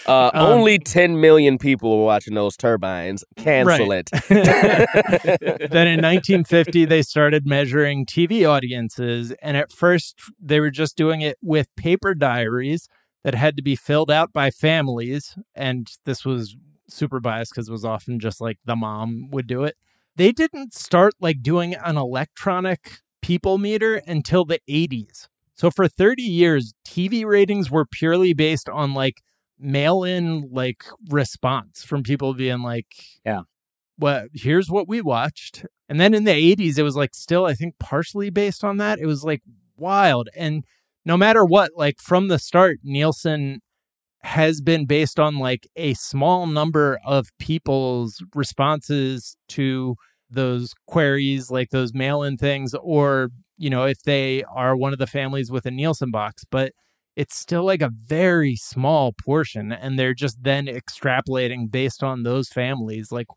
[0.08, 3.24] Uh, Um, only 10 million people were watching those turbines.
[3.38, 4.10] Cancel Right.
[4.14, 5.70] it.
[5.72, 11.22] then in 1950 they started measuring TV audiences and at first they were just doing
[11.22, 12.88] it with paper diaries
[13.24, 16.56] that had to be filled out by families and this was
[16.90, 19.76] super biased because it was often just like the mom would do it.
[20.16, 25.28] They didn't start like doing an electronic people meter until the 80s.
[25.54, 29.22] So for 30 years TV ratings were purely based on like
[29.60, 32.88] mail in like response from people being like
[33.26, 33.42] yeah,
[34.00, 35.66] well, here's what we watched.
[35.90, 39.00] And then in the 80s, it was like still, I think, partially based on that.
[39.00, 39.42] It was like
[39.76, 40.30] wild.
[40.36, 40.64] And
[41.04, 43.60] no matter what, like from the start, Nielsen
[44.22, 49.96] has been based on like a small number of people's responses to
[50.30, 55.00] those queries, like those mail in things, or, you know, if they are one of
[55.00, 56.44] the families with a Nielsen box.
[56.50, 56.74] But
[57.16, 59.72] it's still like a very small portion.
[59.72, 63.12] And they're just then extrapolating based on those families.
[63.12, 63.28] Like,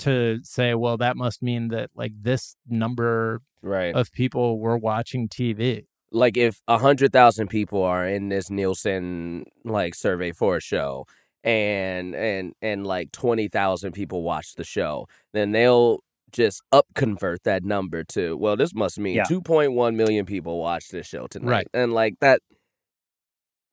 [0.00, 3.92] to say, well, that must mean that like this number right.
[3.96, 5.86] of people were watching TV.
[6.10, 11.06] like if 100,000 people are in this Nielsen like survey for a show
[11.44, 16.00] and and and like 20,000 people watch the show, then they'll
[16.32, 19.24] just up convert that number to well this must mean Yeah.
[19.24, 21.48] 2.1 million people watch this show tonight.
[21.50, 21.68] Right.
[21.74, 22.40] And like that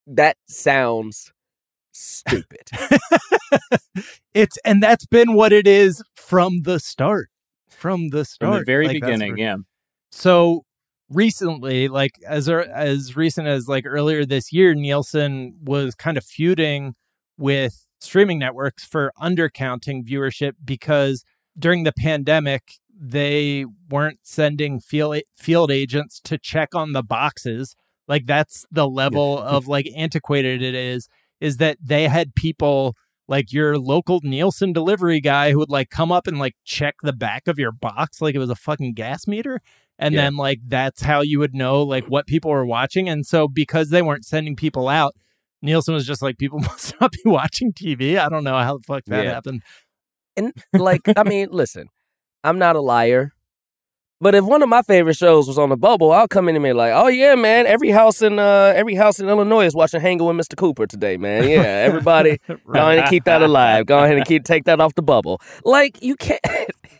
[0.07, 1.31] that sounds
[1.91, 2.69] stupid.
[4.33, 7.29] it's and that's been what it is from the start.
[7.69, 9.55] From the start, From the very Like, beginning, where- yeah.
[10.11, 10.63] So
[11.09, 16.93] recently, like as as recent as like earlier this year, Nielsen was kind of feuding
[17.37, 21.25] with streaming networks for undercounting viewership because
[21.57, 22.63] during the pandemic
[22.97, 27.75] they weren't sending field field agents to check on the boxes.
[28.07, 31.09] Like that's the level of like antiquated it is.
[31.41, 32.95] Is that they had people
[33.27, 37.11] like your local Nielsen delivery guy who would like come up and like check the
[37.13, 39.59] back of your box like it was a fucking gas meter
[39.99, 40.21] and Yeah.
[40.21, 43.89] then like that's how you would know like what people were watching and so because
[43.89, 45.15] they weren't sending people out
[45.63, 48.83] Nielsen was just like people must not be watching TV I don't know how the
[48.83, 49.33] fuck that Yeah.
[49.33, 49.63] happened
[50.37, 51.87] And like, I mean, listen,
[52.43, 53.31] I'm not a liar.
[54.21, 56.63] But if one of my favorite shows was on the bubble, I'll come in and
[56.63, 57.67] be like, "Oh yeah, man!
[57.67, 60.55] Every house in uh, every house in Illinois is watching Hanging with Mr.
[60.55, 61.49] Cooper today, man.
[61.49, 63.85] Yeah, everybody, go ahead and keep that alive.
[63.85, 65.41] Go ahead and keep take that off the bubble.
[65.63, 66.39] Like you can't.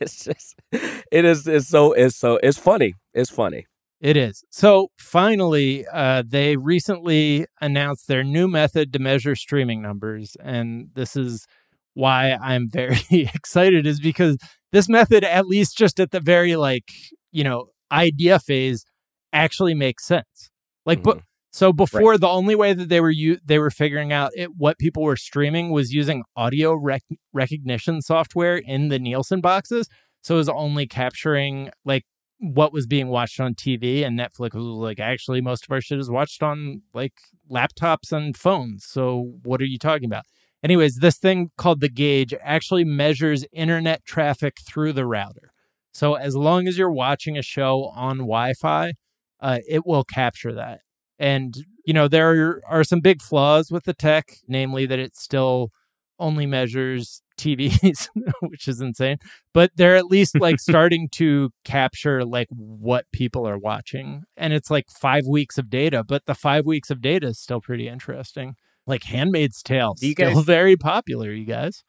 [0.02, 1.48] It's just, it is.
[1.48, 1.94] It's so.
[1.94, 2.38] It's so.
[2.44, 2.96] It's funny.
[3.14, 3.66] It's funny.
[4.02, 4.44] It is.
[4.50, 10.36] So finally, uh, they recently announced their new method to measure streaming numbers.
[10.44, 11.48] And this is
[11.96, 14.38] why I'm very excited, is because
[14.72, 16.92] this method, at least just at the very like,
[17.32, 18.86] you know, idea phase,
[19.34, 20.52] actually makes sense.
[20.86, 21.26] Like, but mm-hmm.
[21.52, 24.78] so before the only way that they were u- they were figuring out it, what
[24.78, 29.90] people were streaming was using audio rec- recognition software in the Nielsen boxes.
[30.22, 32.04] So it was only capturing like
[32.40, 36.00] what was being watched on TV and Netflix was like actually most of our shit
[36.00, 37.14] is watched on like
[37.50, 38.86] laptops and phones.
[38.86, 40.26] So what are you talking about?
[40.66, 45.52] Anyways, this thing called the gauge actually measures internet traffic through the router.
[45.94, 48.94] So as long as you're watching a show on Wi-Fi,
[49.40, 50.80] uh, it will capture that.
[51.20, 51.56] And
[51.86, 55.70] you know there are, are some big flaws with the tech, namely that it still
[56.18, 58.08] only measures TVs,
[58.42, 59.18] which is insane.
[59.54, 64.24] But they're at least like starting to capture like what people are watching.
[64.36, 67.62] And it's like five weeks of data, but the five weeks of data is still
[67.62, 68.56] pretty interesting.
[68.88, 71.84] Like Handmaid's Tale, Do you still guys- very popular, you guys.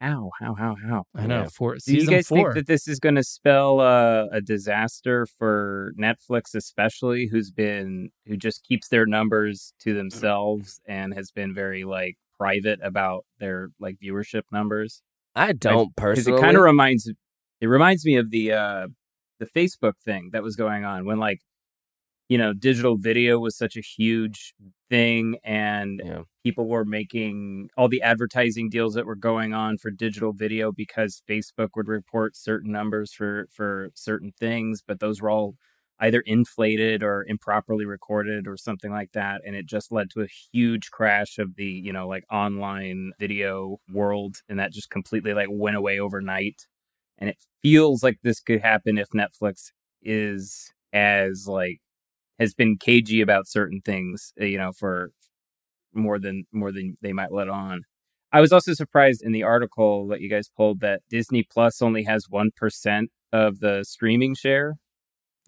[0.00, 1.04] How, how, how, how?
[1.14, 1.42] I know.
[1.44, 1.48] Yeah.
[1.50, 2.52] For Do season you guys four.
[2.52, 8.10] think that this is going to spell uh, a disaster for Netflix, especially who's been
[8.26, 13.70] who just keeps their numbers to themselves and has been very like private about their
[13.80, 15.00] like viewership numbers?
[15.34, 16.40] I don't Because personally.
[16.40, 17.10] it kind of reminds
[17.62, 18.88] it reminds me of the uh,
[19.40, 21.40] the Facebook thing that was going on when like
[22.28, 24.54] you know digital video was such a huge
[24.90, 26.22] thing and Yeah.
[26.44, 31.22] people were making all the advertising deals that were going on for digital video because
[31.28, 35.56] Facebook would report certain numbers for for certain things, but those were all
[36.00, 40.26] either inflated or improperly recorded or something like that and it just led to a
[40.52, 45.48] huge crash of the you know like online video world and that just completely like
[45.50, 46.66] went away overnight
[47.18, 49.72] and it feels like this could happen if netflix
[50.02, 51.80] is as like
[52.38, 55.10] has been cagey about certain things uh, you know for
[55.94, 57.82] more than more than they might let on
[58.32, 62.04] i was also surprised in the article that you guys pulled that disney plus only
[62.04, 64.74] has 1% of the streaming share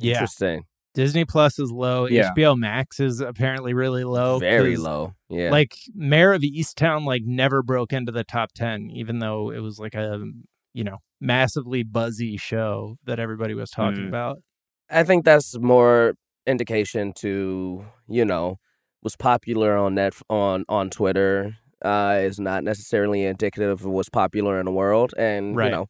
[0.01, 0.13] yeah.
[0.15, 0.63] Interesting.
[0.95, 2.07] Disney Plus is low.
[2.07, 2.31] Yeah.
[2.33, 4.39] HBO Max is apparently really low.
[4.39, 5.13] Very 'cause, low.
[5.29, 5.51] Yeah.
[5.51, 9.81] Like Mare of Easttown like never broke into the top 10 even though it was
[9.81, 10.21] like a,
[10.73, 14.09] you know, massively buzzy show that everybody was talking Mm.
[14.09, 14.39] about.
[14.89, 16.15] I think that's more
[16.49, 18.59] indication to you know
[19.03, 24.59] was popular on net on on Twitter uh, is not necessarily indicative of what's popular
[24.59, 25.67] in the world, and Right.
[25.67, 25.87] you know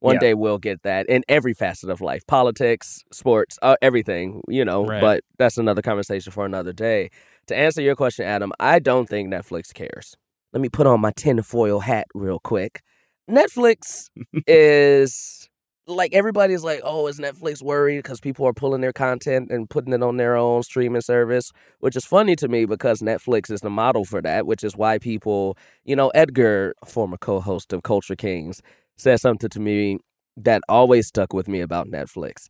[0.00, 0.20] one Yeah.
[0.20, 4.42] day we'll get that in every facet of life, politics, sports, uh, everything.
[4.48, 5.00] You know, Right.
[5.00, 7.10] but that's another conversation for another day.
[7.46, 10.16] To answer your question, Adam, I don't think Netflix cares.
[10.52, 12.82] Let me put on my tinfoil hat real quick.
[13.30, 14.10] Netflix
[14.46, 15.48] is
[15.96, 19.92] like everybody's like, oh, is Netflix worried because people are pulling their content and putting
[19.92, 21.52] it on their own streaming service?
[21.80, 24.98] Which is funny to me because Netflix is the model for that, which is why
[24.98, 28.62] people, you know, Edgar, former co host of Culture Kings,
[28.96, 29.98] said something to me
[30.36, 32.48] that always stuck with me about Netflix.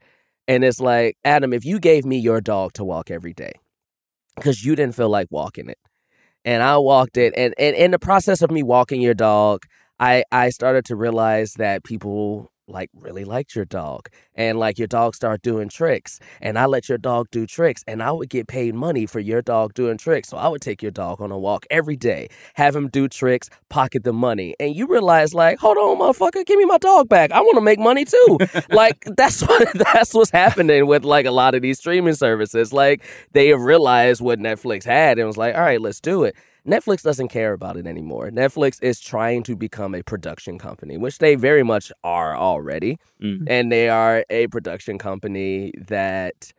[0.49, 3.53] And it's like, Adam, if you gave me your dog to walk every day
[4.37, 5.79] because you didn't feel like walking it,
[6.45, 9.65] and I walked it, and, and in the process of me walking your dog,
[10.01, 14.89] I, I started to realize that people like really liked your dog and like your
[14.89, 18.49] dog started doing tricks and I let your dog do tricks and I would get
[18.49, 20.29] paid money for your dog doing tricks.
[20.29, 23.51] So I would take your dog on a walk every day, have him do tricks,
[23.69, 24.55] pocket the money.
[24.59, 27.31] And you realize like, hold on, motherfucker, give me my dog back.
[27.31, 28.39] I want to make money too.
[28.71, 32.73] like that's what that's what's happening with like a lot of these streaming services.
[32.73, 33.03] Like
[33.33, 36.35] they have realized what Netflix had and was like, all right, let's do it.
[36.67, 38.31] Netflix doesn't care about it anymore.
[38.31, 42.99] Netflix is trying to become a production company, which they very much are already.
[43.23, 43.45] Mm.
[43.49, 46.53] And they are a production company that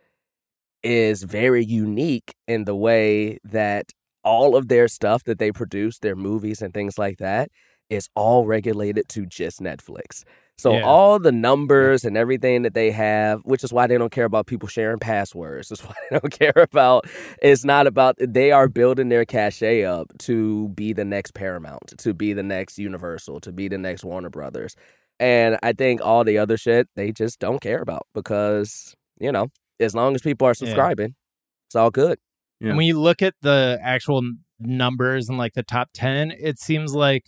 [0.82, 3.92] is very unique in the way that
[4.22, 7.50] all of their stuff that they produce, their movies and things like that,
[7.94, 10.24] is all regulated to just Netflix.
[10.56, 10.82] So Yeah.
[10.82, 14.46] all the numbers and everything that they have, which is why they don't care about
[14.46, 15.68] people sharing passwords.
[15.68, 17.06] That's why they don't care about.
[17.42, 18.16] It's not about.
[18.20, 22.78] They are building their cachet up to be the next Paramount, to be the next
[22.78, 24.76] Universal, to be the next Warner Brothers,
[25.18, 29.48] and I think all the other shit they just don't care about because you know
[29.80, 31.16] as long as people are subscribing,
[31.66, 32.18] it's all good.
[32.60, 32.68] Yeah.
[32.68, 34.22] And when you look at the actual
[34.60, 37.24] numbers and like the top 10, it seems like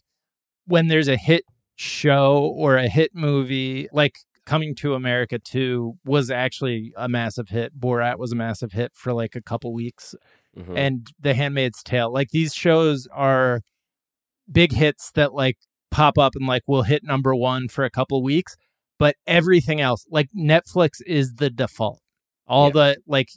[0.67, 1.45] when there's a hit
[1.77, 7.79] show or a hit movie, like Coming to America 2 was actually a massive hit.
[7.81, 10.15] Borat was a massive hit for like a couple weeks.
[10.57, 10.77] Mhm.
[10.79, 12.13] And The Handmaid's Tale.
[12.13, 13.63] Like these shows are
[14.51, 15.57] big hits that like
[15.91, 18.55] pop up and like will hit number one for a couple weeks.
[19.01, 22.01] But everything else, like Netflix is the default.
[22.47, 22.73] All Yeah.
[22.73, 23.31] the like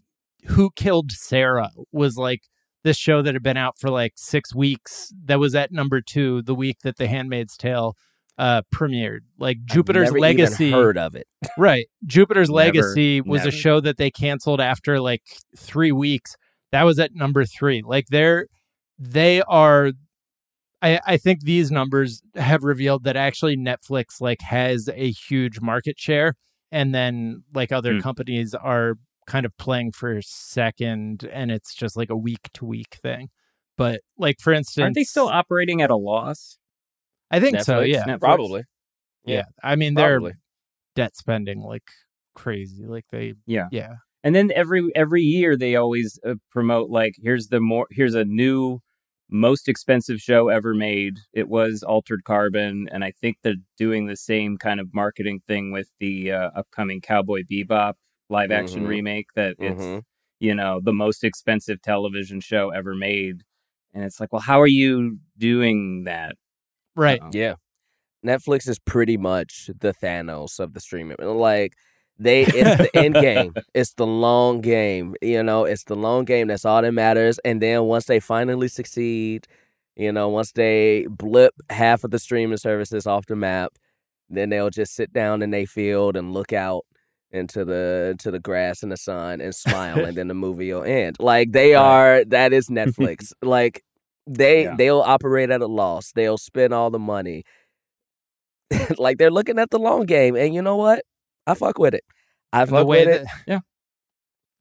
[0.49, 2.41] Who Killed Sara was like
[2.83, 6.41] this show that had been out for like six weeks that was at number two
[6.43, 7.95] the week that The Handmaid's Tale
[8.37, 9.19] uh premiered.
[9.37, 10.71] Like I've Jupiter's Legacy.
[10.71, 11.27] Heard of it?
[11.57, 11.87] Right.
[12.05, 13.49] Jupiter's Never, Legacy was never.
[13.49, 15.23] a show that they canceled after like
[15.57, 16.35] three weeks.
[16.71, 17.81] That was at number three.
[17.85, 18.47] Like they're
[18.97, 19.91] they are
[20.81, 25.99] I, I think these numbers have revealed that actually Netflix like has a huge market
[25.99, 26.35] share
[26.71, 27.99] and then like other Hmm.
[27.99, 28.93] companies are
[29.29, 33.29] kind of playing for second and it's just like a week to week thing.
[33.77, 36.57] But like for instance Aren't they still operating at a loss?
[37.31, 38.03] I think so, yeah.
[38.03, 38.19] Netflix?
[38.19, 38.63] Probably.
[39.23, 39.35] Yeah.
[39.35, 39.43] Yeah.
[39.63, 40.19] I mean they're
[40.95, 41.89] debt spending like
[42.33, 42.85] crazy.
[42.85, 43.67] Like they Yeah.
[43.71, 43.95] yeah.
[44.23, 48.25] And then every every year they always uh, promote like here's the more here's a
[48.25, 48.79] new
[49.29, 51.19] most expensive show ever made.
[51.33, 55.71] It was Altered Carbon, and I think they're doing the same kind of marketing thing
[55.71, 57.93] with the uh, upcoming Cowboy Bebop
[58.29, 58.87] live action Mhm.
[58.89, 59.27] remake.
[59.35, 60.03] That it's Mhm.
[60.39, 63.43] you know the most expensive television show ever made,
[63.93, 66.35] and it's like, well, how are you doing that?
[66.95, 67.21] Right.
[67.21, 67.55] Uh, Yeah.
[68.25, 71.17] Netflix is pretty much the Thanos of the streaming.
[71.21, 71.73] Like
[72.17, 73.53] they it's the end game.
[73.73, 75.15] It's the long game.
[75.21, 76.47] You know, it's the long game.
[76.47, 77.39] That's all that matters.
[77.45, 79.47] And then once they finally succeed,
[79.95, 83.73] you know, once they blip half of the streaming services off the map,
[84.29, 86.85] then they'll just sit down in their field and look out
[87.31, 90.83] into the into the grass and the sun and smile and then the movie will
[90.83, 91.15] end.
[91.19, 93.31] Like they are that is Netflix.
[93.41, 93.83] like
[94.27, 94.75] they Yeah.
[94.77, 96.11] they'll operate at a loss.
[96.13, 97.43] They'll spend all the money.
[98.97, 101.03] like they're looking at the long game, and you know what?
[101.47, 102.03] I fuck with it.
[102.53, 103.25] I fuck with it.
[103.47, 103.59] Yeah.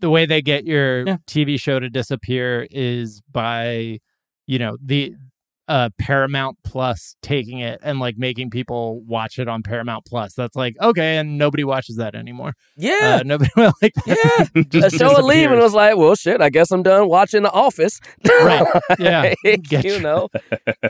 [0.00, 1.16] the way they get your Yeah.
[1.26, 3.98] TV show to disappear is by
[4.46, 5.14] you know the
[5.68, 10.34] uh Paramount Plus taking it and like making people watch it on Paramount Plus.
[10.34, 12.54] That's like okay, and nobody watches that anymore.
[12.76, 14.14] Yeah, Uh, nobody will like yeah.
[14.54, 14.66] that.
[14.70, 16.40] the show will leave, and was like, well, shit.
[16.40, 18.00] I guess I'm done watching The Office.
[18.48, 18.66] Right.
[18.98, 19.34] Yeah.
[19.44, 20.28] Like, Get you know.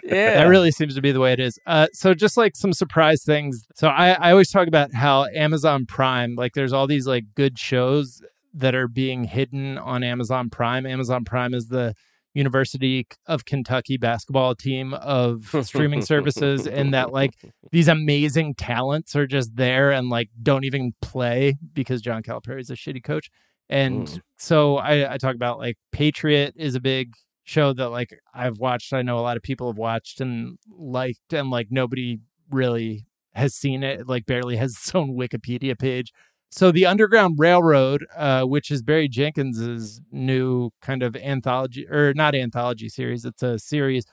[0.05, 0.35] Yeah.
[0.37, 1.59] That really seems to be the way it is.
[1.66, 3.66] Uh, so just like some surprise things.
[3.74, 7.59] So I, I always talk about how Amazon Prime, like there's all these like good
[7.59, 8.22] shows
[8.55, 10.87] that are being hidden on Amazon Prime.
[10.87, 11.95] Amazon Prime is the
[12.35, 17.33] University of Kentucky basketball team of streaming services, and that like
[17.72, 22.70] these amazing talents are just there and like don't even play because John Calipari is
[22.70, 23.31] a shitty coach.
[23.68, 24.20] And Mm.
[24.39, 27.14] so I, I talk about like Patriot is a big
[27.45, 28.93] show that like I've watched.
[28.93, 32.20] I know a lot of people have watched and liked, and like nobody
[32.51, 34.07] really has seen it.
[34.09, 36.12] Like barely has its own Wikipedia page.
[36.51, 42.34] So the Underground Railroad, uh, which is Barry Jenkins's new kind of anthology or not
[42.34, 44.05] anthology series, it's a series,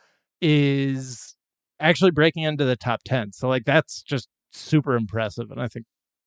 [0.41, 1.35] is
[1.79, 3.31] actually breaking into the top ten.
[3.31, 5.85] So like that's just super impressive, and I think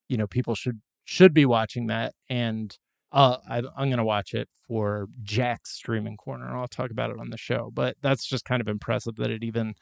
[0.08, 2.14] you know people should should be watching that.
[2.30, 2.76] And
[3.12, 6.54] uh, I, I'm going to watch it for Jack's streaming corner.
[6.56, 9.42] I'll talk about it on the show, but that's just kind of impressive that it
[9.44, 9.74] even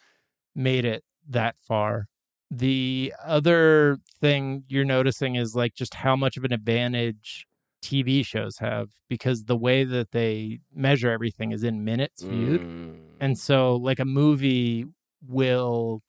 [0.55, 2.07] made it that far.
[2.51, 7.47] The other thing you're noticing is like just how much of an advantage
[7.83, 12.61] TV shows have because the way that they measure everything is in minutes viewed.
[12.63, 12.97] Mm.
[13.21, 14.85] And so, like, a movie
[15.27, 16.03] will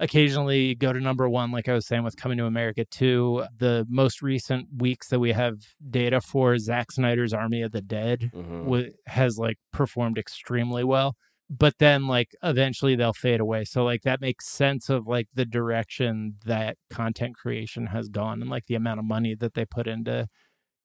[0.00, 3.44] occasionally go to number one, like I was saying with Coming to America 2.
[3.58, 5.56] The most recent weeks that we have
[5.90, 8.64] data for, Zack Snyder's Army of the Dead Mhm.
[8.64, 11.16] wa- has like performed extremely well.
[11.50, 13.64] But then, like, eventually they'll fade away.
[13.64, 18.50] So, like, that makes sense of like the direction that content creation has gone and
[18.50, 20.28] like the amount of money that they put into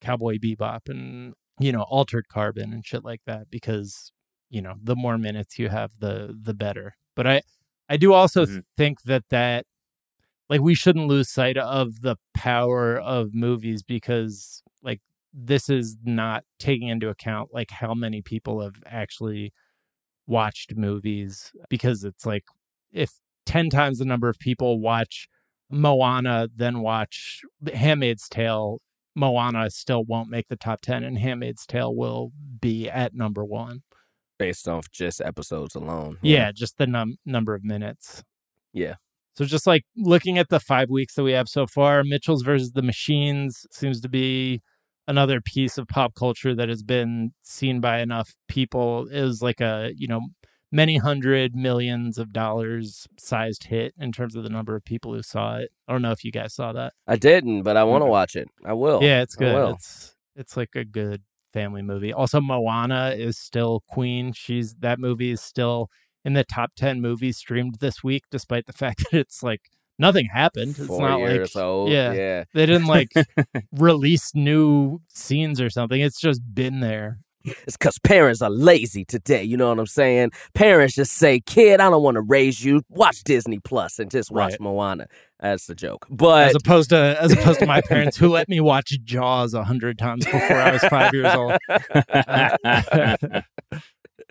[0.01, 4.12] Cowboy Bebop and, you know, Altered Carbon and shit like that because
[4.49, 7.41] you know the more minutes you have the the better but i
[7.88, 8.64] i do also Mhm.
[8.78, 9.66] think that that
[10.49, 15.01] like we shouldn't lose sight of the power of movies because like
[15.34, 19.53] this is not taking into account like how many people have actually
[20.30, 22.43] watched movies because it's like
[22.91, 23.11] if
[23.45, 25.27] 10 times the number of people watch
[25.71, 27.41] moana then watch
[27.73, 28.80] handmaid's tale
[29.15, 33.82] moana still won't make the top 10 and handmaid's tale will be at number one
[34.38, 36.17] Based off just episodes alone.
[36.21, 38.23] yeah, just the num- number of minutes.
[38.71, 38.95] Yeah.
[39.36, 42.71] So just like looking at the five weeks that we have so far, Mitchell's versus
[42.71, 44.61] the Machines seems to be
[45.10, 49.07] another piece of pop culture that has been seen by enough people.
[49.12, 50.22] is like a you know
[50.72, 55.24] many hundred millions of dollars sized hit in terms of the number of people who
[55.24, 55.72] saw it.
[55.88, 56.93] I don't know if you guys saw that.
[57.07, 58.47] I didn't, but I want to watch it.
[58.64, 59.03] I will.
[59.03, 59.76] yeah, it's good.
[59.76, 62.14] It's it's like a good family movie.
[62.14, 64.32] Also, Moana is still queen.
[64.32, 65.89] She's that movie is still
[66.24, 70.25] in the top ten movies streamed this week, despite the fact that it's like nothing
[70.33, 70.75] happened.
[70.77, 71.91] It's Four not years like old.
[71.91, 72.13] yeah.
[72.13, 72.43] yeah.
[72.53, 73.09] they didn't like
[73.71, 75.99] release new scenes or something.
[76.01, 77.19] It's just been there.
[77.45, 79.43] It's because parents are lazy today.
[79.43, 80.31] You know what I'm saying?
[80.53, 82.81] Parents just say, "Kid, I don't want to raise you.
[82.89, 84.59] Watch Disney Plus and just watch Right.
[84.61, 85.07] Moana."
[85.39, 86.05] That's the joke.
[86.09, 89.63] But As opposed to as opposed to my parents who let me watch Jaws a
[89.63, 91.53] hundred times before I was five years old.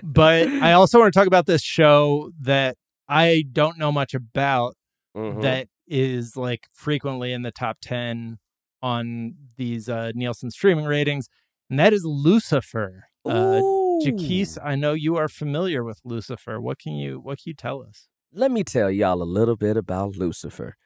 [0.03, 2.77] but I also want to talk about this show that
[3.09, 4.77] I don't know much about
[5.19, 5.43] Mhm.
[5.43, 8.39] that is like frequently in the top 10
[8.83, 11.29] on these uh, Nielsen streaming ratings,
[11.69, 13.05] and that is Lucifer.
[13.25, 13.61] Uh.
[14.05, 16.61] Jacquis, I know you are familiar with Lucifer.
[16.61, 18.07] What can you what can you tell us?
[18.33, 20.77] let me tell y'all a little bit about Lucifer.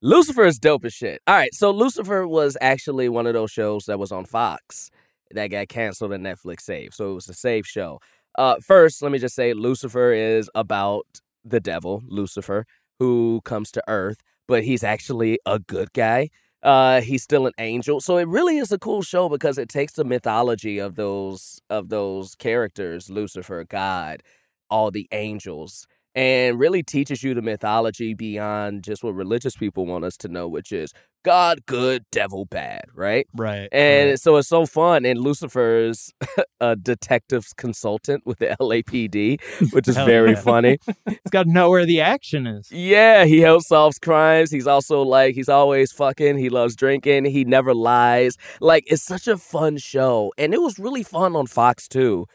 [0.00, 1.20] Lucifer is dope as shit.
[1.26, 4.88] All right, so Lucifer was actually one of those shows that was on Fox
[5.32, 6.94] that got canceled and Netflix saved.
[6.94, 7.98] So it was a save show.
[8.38, 11.06] Uh, first, let me just say Lucifer is about
[11.44, 12.64] the devil, Lucifer,
[13.02, 16.30] who comes to Earth, but he's actually a good guy.
[16.62, 19.94] Uh, he's still an angel, so it really is a cool show because it takes
[19.94, 24.22] the mythology of those of those characters, Lucifer, God,
[24.70, 30.04] all the angels, and really teaches you the mythology beyond just what religious people want
[30.04, 30.92] us to know, which is
[31.24, 33.26] God good, devil bad, right?
[33.34, 33.68] Right.
[33.70, 35.04] And so it's so fun.
[35.04, 36.12] And Lucifer's
[36.60, 39.40] a detectives consultant with the LAPD,
[39.72, 40.40] which is very yeah.
[40.40, 40.78] funny.
[41.06, 42.70] it's got to know where the action is.
[42.70, 44.50] Yeah, he helps solves crimes.
[44.50, 46.38] He's also like he's always fucking.
[46.38, 47.26] He loves drinking.
[47.26, 48.36] He never lies.
[48.60, 52.26] Like it's such a fun show, and it was really fun on Fox too.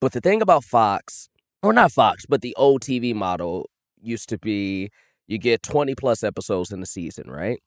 [0.00, 1.28] But the thing about Fox,
[1.62, 3.68] or not Fox, but the old TV model
[4.00, 4.90] used to be
[5.26, 7.60] you get twenty plus episodes in the season, right?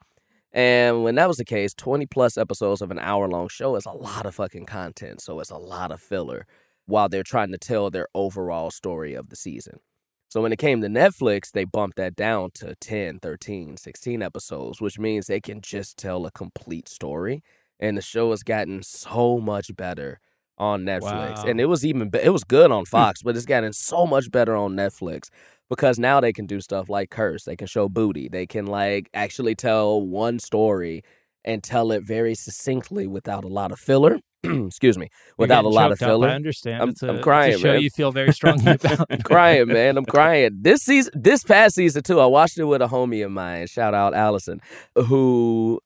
[0.53, 3.85] And when that was the case, 20 plus episodes of an hour long show is
[3.85, 5.21] a lot of fucking content.
[5.21, 6.45] So it's a lot of filler
[6.87, 9.79] while they're trying to tell their overall story of the season.
[10.27, 14.81] So when it came to Netflix, they bumped that down to 10, 13, 16 episodes,
[14.81, 17.43] which means they can just tell a complete story.
[17.79, 20.19] And the show has gotten so much better
[20.57, 21.35] on Netflix.
[21.37, 21.43] Wow.
[21.47, 24.55] And it was even it was good on Fox, but it's gotten so much better
[24.55, 25.29] on Netflix
[25.69, 29.09] because now they can do stuff like curse, they can show booty, they can like
[29.13, 31.01] actually tell one story
[31.43, 34.19] and tell it very succinctly without a lot of filler.
[34.43, 36.27] Excuse me, without a lot of choked up, filler.
[36.29, 36.79] I understand.
[36.81, 37.81] I'm- it's a, I'm it's a crying, show man.
[37.81, 39.05] you feel very strongly about.
[39.09, 39.97] I'm crying, man.
[39.97, 40.57] I'm crying.
[40.61, 43.67] This season, this past season too, I watched it with a homie of mine.
[43.67, 44.59] Shout out Allison,
[44.95, 45.79] who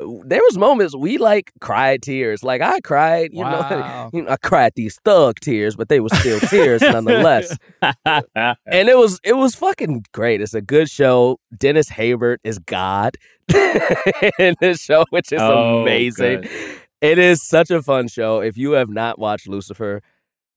[0.00, 2.42] there was moments we like cried tears.
[2.42, 6.08] Like I cried, you know, you know, I cried these thug tears, but they were
[6.10, 7.56] still tears nonetheless.
[8.04, 10.40] And it was it was fucking great.
[10.40, 11.38] It's a good show.
[11.56, 13.16] Dennis Haysbert is God
[14.38, 16.42] in this show, which is Oh, amazing.
[16.42, 16.50] good.
[17.00, 18.40] It is such a fun show.
[18.40, 20.00] If you have not watched Lucifer,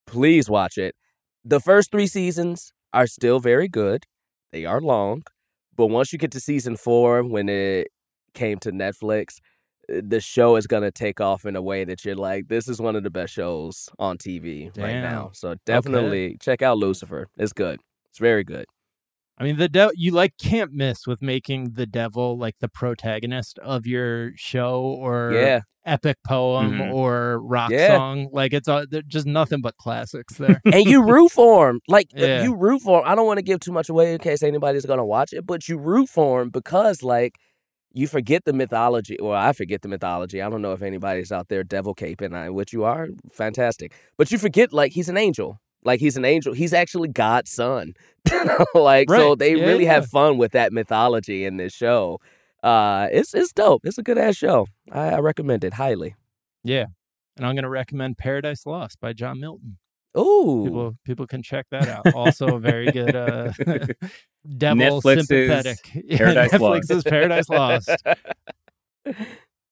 [0.06, 0.96] please watch it.
[1.44, 4.06] The first three seasons are still very good.
[4.54, 5.24] They are long,
[5.76, 7.90] but once you get to season four, when it
[8.38, 9.40] came to Netflix,
[9.92, 12.80] uh, the show is gonna take off in a way that you're like, this is
[12.80, 15.32] one of the best shows on TV right now.
[15.34, 17.28] So definitely check out Lucifer.
[17.38, 17.80] It's good.
[18.10, 18.66] It's very good.
[19.40, 23.60] I mean, the devil you like can't miss with making the devil like the protagonist
[23.60, 25.60] of your show or Yeah.
[25.86, 26.94] epic poem Mhm.
[26.94, 27.96] or rock Yeah.
[27.98, 28.30] song.
[28.34, 30.60] Like it's all, just nothing but classics there.
[30.66, 31.80] and you root for him.
[31.88, 32.44] Like Yeah.
[32.44, 33.06] you root for him.
[33.08, 35.70] I don't want to give too much away in case anybody's gonna watch it, but
[35.70, 37.34] you root for him because like
[37.94, 39.18] you forget the mythology.
[39.22, 40.42] Well, I forget the mythology.
[40.42, 43.94] I don't know if anybody's out there devil caping, I- which you are, fantastic.
[44.18, 45.60] But you forget like he's an angel.
[45.84, 46.54] Like he's an angel.
[46.54, 47.94] He's actually God's son.
[48.76, 49.94] like so they Yeah, really yeah.
[49.94, 52.20] have fun with that mythology in this show.
[52.64, 53.86] Uh it's it's dope.
[53.86, 54.68] It's a good ass show.
[54.92, 56.16] I, I recommend it highly.
[56.64, 56.86] yeah.
[57.38, 59.78] And I'm going to recommend Paradise Lost by John Milton.
[60.18, 60.64] Ooh.
[60.66, 62.14] People people can check that out.
[62.14, 63.52] Also a very good uh
[64.58, 65.78] devil Netflix's sympathetic.
[66.06, 67.06] Yeah, Paradise Netflix's Lost.
[67.08, 67.90] Paradise Lost.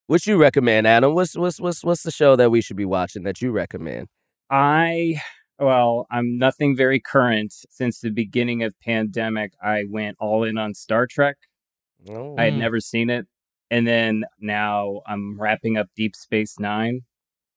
[0.07, 1.15] What you recommend, Adam?
[1.15, 4.07] What's what's what's what's the show that we should be watching that you recommend?
[4.51, 5.19] I
[5.57, 7.53] well, I'm nothing very current.
[7.71, 11.37] Since the beginning of pandemic, I went all in on Star Trek.
[12.07, 12.59] Oh, I had Mm.
[12.59, 13.25] never seen it,
[13.71, 17.01] and then now I'm wrapping up Deep Space Nine,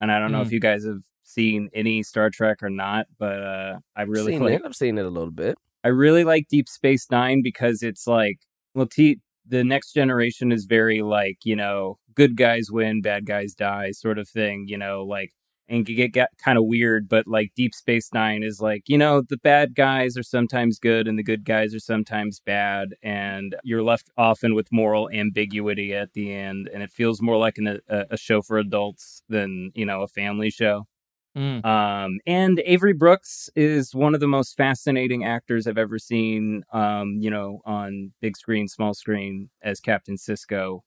[0.00, 0.46] and I don't know Mm.
[0.46, 4.42] if you guys have seen any Star Trek or not, but uh, I really seen
[4.42, 4.62] like it.
[4.64, 5.56] I've seen it a little bit.
[5.84, 8.38] I really like Deep Space Nine because it's like,
[8.74, 13.54] well, T- the next generation is very like, you know, good guys win, bad guys
[13.54, 15.32] die, sort of thing, you know, like,
[15.70, 18.96] and can get, get kind of weird, but like Deep Space Nine is like, you
[18.98, 23.54] know, the bad guys are sometimes good and the good guys are sometimes bad, and
[23.62, 27.80] you're left often with moral ambiguity at the end, and it feels more like an,
[27.88, 30.86] a, a show for adults than, you know, a family show.
[31.36, 31.64] Mm.
[31.64, 36.64] Um, and Avery Brooks is one of the most fascinating actors I've ever seen.
[36.72, 40.80] Um, you know, on big screen, small screen as Captain Sisko.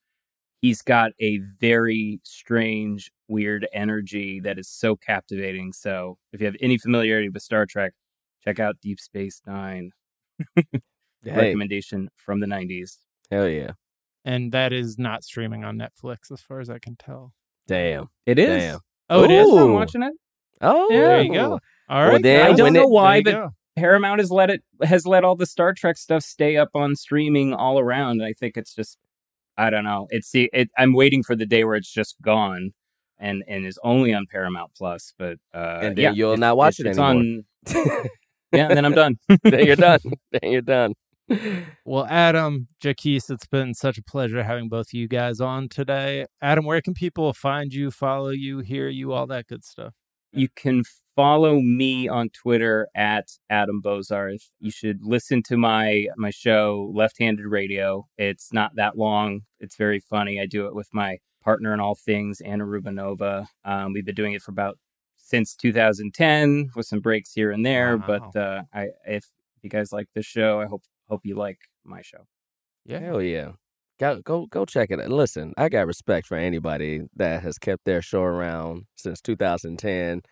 [0.62, 5.74] He's got a very strange, weird energy that is so captivating.
[5.74, 7.94] So, if you have any familiarity with Star Trek,
[8.44, 9.92] check out Deep Space Nine.
[11.24, 12.98] Hey, Recommendation from the '90s.
[13.30, 13.74] hell yeah.
[14.26, 17.32] And that is not streaming on Netflix as far as I can tell.
[17.68, 18.08] Damn.
[18.26, 18.64] It is.
[18.64, 18.80] Damn.
[19.08, 19.54] Oh, it Yes, is.
[19.54, 20.14] I'm watching it.
[20.62, 21.60] Oh, There you go.
[21.90, 22.24] All right.
[22.24, 23.50] Well, I don't know it- why, but go.
[23.76, 27.54] Paramount has let it has let all the Star Trek stuff stay up on streaming
[27.54, 28.22] all around.
[28.22, 28.98] I think it's just
[29.58, 30.08] I don't know.
[30.10, 32.72] It's the it, I'm waiting for the day where it's just gone
[33.18, 35.14] and and is only on Paramount Plus.
[35.18, 37.00] But uh, And then yeah, you'll if- not watch if it it's.
[37.00, 37.44] On,
[38.54, 39.18] yeah, and then I'm done.
[39.44, 40.00] then you're done.
[40.32, 40.94] Then you're done.
[41.86, 46.26] Well, Adam, Jacquis, it's been such a pleasure having both of you guys on today.
[46.42, 49.94] Adam, where can people find you, follow you, hear you, all that good stuff?
[50.32, 50.84] You can
[51.16, 54.48] follow me on Twitter at Adam Bozarth.
[54.60, 58.08] You should listen to my my show Left Handed Radio.
[58.18, 59.42] It's not that long.
[59.60, 60.40] It's very funny.
[60.40, 63.48] I do it with my partner in all things, Anna Rubinova.
[63.66, 64.78] Um, we've been doing it for about
[65.18, 67.98] since 2010 with some breaks here and there.
[67.98, 68.06] Wow.
[68.08, 69.26] But uh, I if
[69.62, 72.26] you guys like this show, I hope hope you like my show.
[72.86, 73.00] Yeah.
[73.00, 73.52] Hell yeah.
[74.02, 75.10] Go go go check it out.
[75.12, 80.24] Listen, I got respect for anybody that has kept their show around since 2010.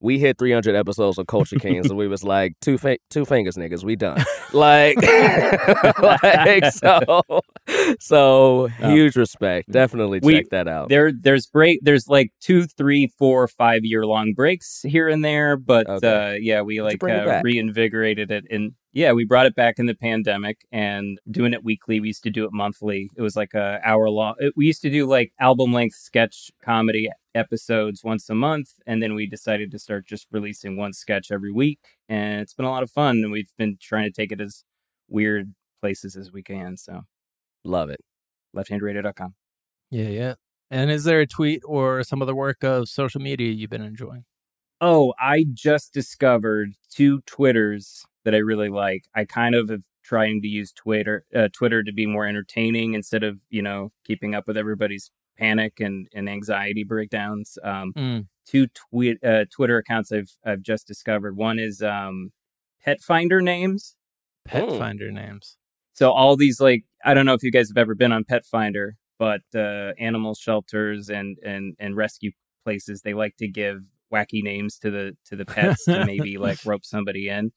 [0.00, 3.54] We hit 300 episodes of Culture Kings, and we was like two fi- two fingers,
[3.56, 3.84] niggas.
[3.84, 4.24] We done.
[4.52, 4.96] Like,
[6.02, 7.22] like so,
[8.00, 9.70] so huge respect.
[9.70, 10.88] Definitely check We- that out.
[10.88, 15.56] There there's break there's like two, three, four, five year long breaks here and there,
[15.56, 16.32] but Okay.
[16.32, 19.94] uh, yeah, we like uh, reinvigorated it and yeah, we brought it back in the
[19.94, 21.98] pandemic and doing it weekly.
[22.00, 23.10] We used to do it monthly.
[23.16, 24.34] It was like a hour long.
[24.54, 29.14] We used to do like album length sketch comedy episodes once a month, and then
[29.14, 32.82] we decided to start just releasing one sketch every week, and it's been a lot
[32.82, 33.18] of fun.
[33.18, 34.64] And we've been trying to take it as
[35.08, 36.76] weird places as we can.
[36.76, 37.02] So
[37.64, 38.00] Love it.
[38.54, 39.34] lefthandradio.com.
[39.90, 40.34] Yeah, yeah.
[40.70, 44.24] And is there a tweet or some other work of social media you've been enjoying?
[44.80, 49.04] Oh, I just discovered two Twitters that I really like.
[49.14, 53.22] I kind of have trying to use Twitter uh, Twitter to be more entertaining instead
[53.22, 57.56] of, you know, keeping up with everybody's panic and, and anxiety breakdowns.
[57.62, 58.26] Um, Mm.
[58.46, 61.36] two tweet uh, Twitter accounts I've I've just discovered.
[61.36, 62.30] One is um,
[62.84, 63.94] Pet Finder names.
[64.44, 64.78] Pet Oh.
[64.78, 65.56] finder names.
[65.92, 68.44] So all these like I don't know if you guys have ever been on Pet
[68.44, 72.32] Finder, but uh, animal shelters and and and rescue
[72.64, 76.58] places they like to give wacky names to the to the pets to maybe like
[76.66, 77.52] rope somebody in.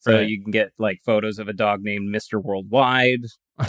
[0.00, 0.20] So Right.
[0.20, 3.20] you can get like photos of a dog named Mister Worldwide.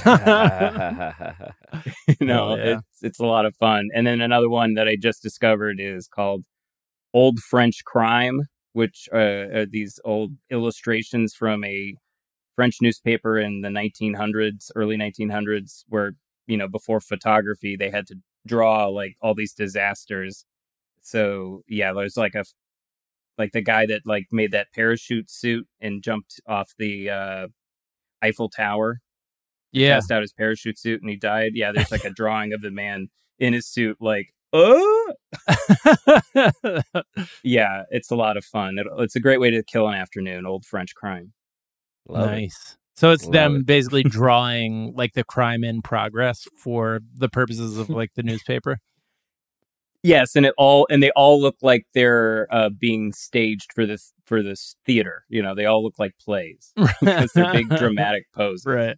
[2.20, 2.64] you know, Oh, yeah.
[2.74, 3.90] it's it's a lot of fun.
[3.94, 6.46] And then another one that I just discovered is called
[7.14, 8.42] Old French Crime,
[8.74, 11.96] which uh, are these old illustrations from a
[12.56, 16.14] French newspaper in the 1900s, early 1900s, where
[16.48, 18.16] you know before photography they had to
[18.48, 20.46] draw like all these disasters.
[21.02, 22.46] So yeah, there's like a
[23.40, 27.48] like the guy that like made that parachute suit and jumped off the uh,
[28.22, 29.00] Eiffel Tower
[29.72, 29.96] yeah.
[29.96, 31.54] test out his parachute suit and he died.
[31.56, 33.08] Yeah, there's like a drawing of the man
[33.40, 35.14] in his suit, like, oh,
[37.44, 38.78] yeah, it's a lot of fun.
[38.78, 40.46] It, it's a great way to kill an afternoon.
[40.46, 41.34] Old French crime.
[42.08, 42.32] Love it.
[42.32, 42.78] nice.
[42.96, 43.66] So it's Love them it.
[43.66, 48.80] basically drawing like the crime in progress for the purposes of like the newspaper.
[50.04, 54.14] Yes, and it all and they all look like they're uh, being staged for this
[54.26, 55.24] for this theater.
[55.30, 56.72] You know, they all look like plays
[57.02, 58.66] because they're big dramatic poses.
[58.66, 58.96] Right.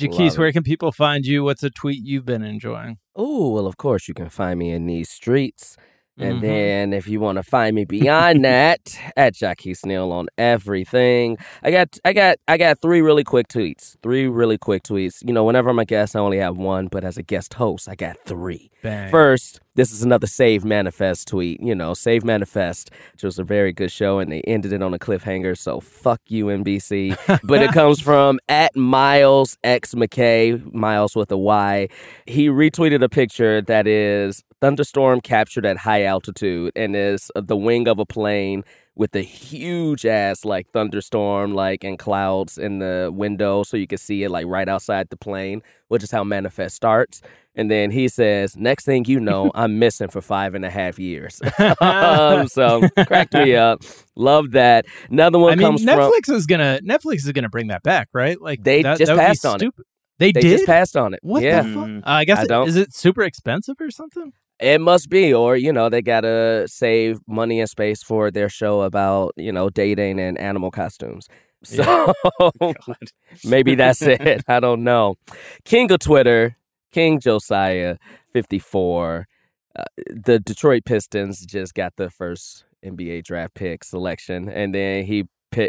[0.00, 1.44] Love Jacquis, where can people find you?
[1.44, 2.96] What's a tweet you've been enjoying?
[3.14, 5.76] Oh, well, of course, you can find me in these streets.
[6.18, 6.40] And Mhm.
[6.42, 11.36] then if you want to find me beyond that, at Jacquis Neal on everything.
[11.62, 13.96] I got I got I got three really quick tweets.
[14.02, 15.16] Three really quick tweets.
[15.26, 17.88] You know, whenever I'm a guest, I only have one, but as a guest host,
[17.88, 18.70] I got three.
[18.82, 19.10] Bang.
[19.10, 21.60] First, this is another Save Manifest tweet.
[21.60, 24.92] You know, Save Manifest, which was a very good show, and they ended it on
[24.94, 25.56] a cliffhanger.
[25.56, 27.16] So fuck you, NBC.
[27.44, 31.88] but it comes from at Miles X McKay, Miles with a Y.
[32.26, 37.88] He retweeted a picture that is thunderstorm captured at high altitude, and is the wing
[37.88, 38.64] of a plane
[38.94, 43.96] with a huge ass like thunderstorm like and clouds in the window so you can
[43.96, 47.22] see it like right outside the plane which is how manifest starts
[47.54, 50.98] and then he says next thing you know i'm missing for five and a half
[50.98, 51.40] years
[51.80, 53.82] um, so cracked me up
[54.16, 57.68] love that another one I mean, comes from Netflix is gonna Netflix is gonna bring
[57.68, 58.40] that back, right?
[58.40, 59.72] Like They that, just that passed on it.
[60.18, 60.50] They, they did.
[60.50, 61.86] just passed on it what yeah the fuck?
[61.86, 61.98] Mm.
[61.98, 64.32] Uh, I guess I it- don't- is it super expensive or something?
[64.60, 68.82] It must be, or you know, they gotta save money and space for their show
[68.82, 71.26] about you know dating and animal costumes.
[71.64, 72.12] So
[73.44, 74.42] maybe that's it.
[74.48, 75.16] I don't know.
[75.64, 76.56] King of Twitter,
[76.92, 77.96] King Josiah,
[78.32, 79.26] fifty four.
[79.74, 85.24] Uh, the Detroit Pistons just got the first NBA draft pick selection, and then he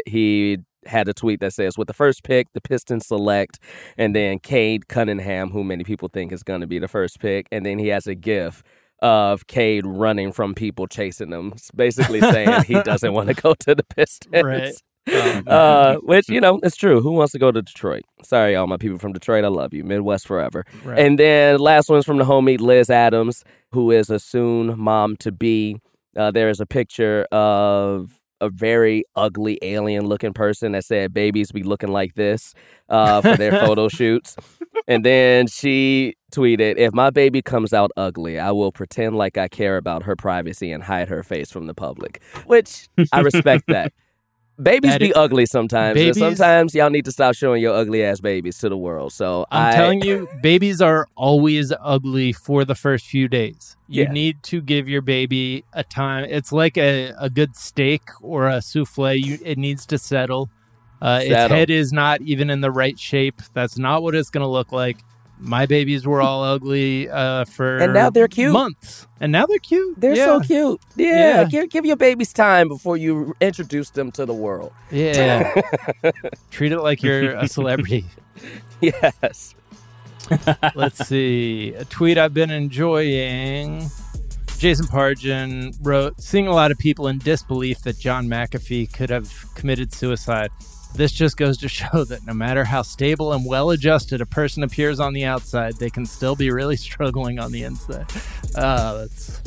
[0.06, 3.58] he had a tweet that says, "With the first pick, the Pistons select,"
[3.96, 7.46] and then Cade Cunningham, who many people think is going to be the first pick,
[7.50, 8.62] and then he has a GIF
[9.00, 13.74] of Cade running from people chasing him, basically saying he doesn't want to go to
[13.74, 14.42] the Pistons.
[14.42, 14.74] Right.
[15.12, 17.00] Um, Uh, which you know, it's true.
[17.02, 18.02] Who wants to go to Detroit?
[18.22, 19.44] Sorry, all my people from Detroit.
[19.44, 19.84] I love you.
[19.84, 20.64] Midwest forever.
[20.84, 20.98] right.
[20.98, 25.30] And then last one's from the homie Liz Adams, who is a soon mom to
[25.32, 25.80] be.
[26.16, 31.50] Uh, there is a picture of a very ugly alien looking person that said babies
[31.52, 32.54] be looking like this
[32.88, 34.36] uh, for their photo shoots.
[34.86, 39.48] And then she tweeted, If my baby comes out ugly, I will pretend like I
[39.48, 42.22] care about her privacy and hide her face from the public.
[42.46, 43.92] Which I respect that.
[44.62, 45.94] Babies That be is- ugly sometimes.
[45.94, 49.12] Babies- sometimes y'all need to stop showing your ugly ass babies to the world.
[49.12, 53.76] So I'm I- telling you, babies are always ugly for the first few days.
[53.88, 54.12] You Yeah.
[54.12, 56.26] need to give your baby a time.
[56.30, 59.12] It's like a, a good steak or a souffle.
[59.14, 60.50] You, it needs to settle.
[61.02, 63.42] Uh, its head is not even in the right shape.
[63.54, 64.98] That's not what it's going to look like.
[65.38, 68.52] My babies were all ugly uh, for And now they're cute.
[68.52, 70.00] months, and now they're cute.
[70.00, 70.24] They're yeah.
[70.24, 70.80] so cute.
[70.96, 71.44] Yeah, Yeah.
[71.44, 74.72] Give, give your babies time before you introduce them to the world.
[74.90, 75.52] Yeah,
[76.50, 78.04] treat it like you're a celebrity.
[78.80, 79.54] Yes.
[80.74, 81.72] Let's see.
[81.74, 83.88] A tweet I've been enjoying.
[84.58, 89.32] Jason Pargin wrote, seeing a lot of people in disbelief that John McAfee could have
[89.54, 90.50] committed suicide.
[90.94, 94.62] This just goes to show that no matter how stable and well adjusted a person
[94.62, 98.06] appears on the outside, they can still be really struggling on the inside.
[98.56, 99.40] Oh, that's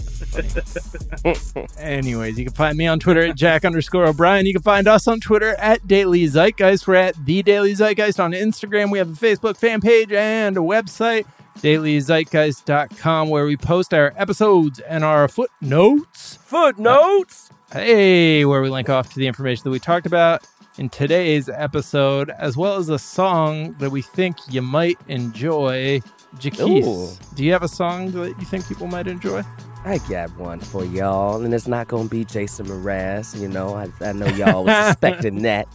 [1.24, 1.68] funny.
[1.80, 4.46] Anyways, you can find me on Twitter at Jack underscore O'Brien.
[4.46, 6.88] You can find us on Twitter at Daily Zeitgeist.
[6.88, 8.92] We're at The Daily Zeitgeist on Instagram.
[8.92, 11.26] We have a Facebook fan page and a website,
[11.60, 16.38] dailyzeitgeist.com, where we post our episodes and our footnotes.
[16.42, 17.52] Footnotes.
[17.72, 20.46] Hey, where we link off to the information that we talked about
[20.78, 26.02] in today's episode, as well as a song that we think you might enjoy.
[26.40, 29.42] Jacquis, do you have a song that you think people might enjoy?
[29.86, 33.40] I got one for y'all, and it's not gonna be Jason Mraz.
[33.40, 35.68] You know, I, I know y'all was expecting that.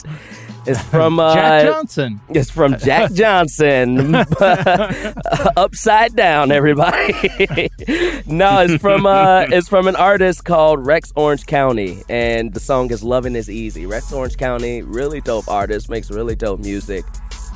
[0.64, 2.20] It's from uh, Jack Johnson.
[2.28, 4.14] It's from Jack Johnson.
[5.56, 7.12] Upside down, everybody.
[8.26, 12.90] no, it's from uh, it's from an artist called Rex Orange County, and the song
[12.92, 17.04] is "Loving Is Easy." Rex Orange County, really dope artist, makes really dope music.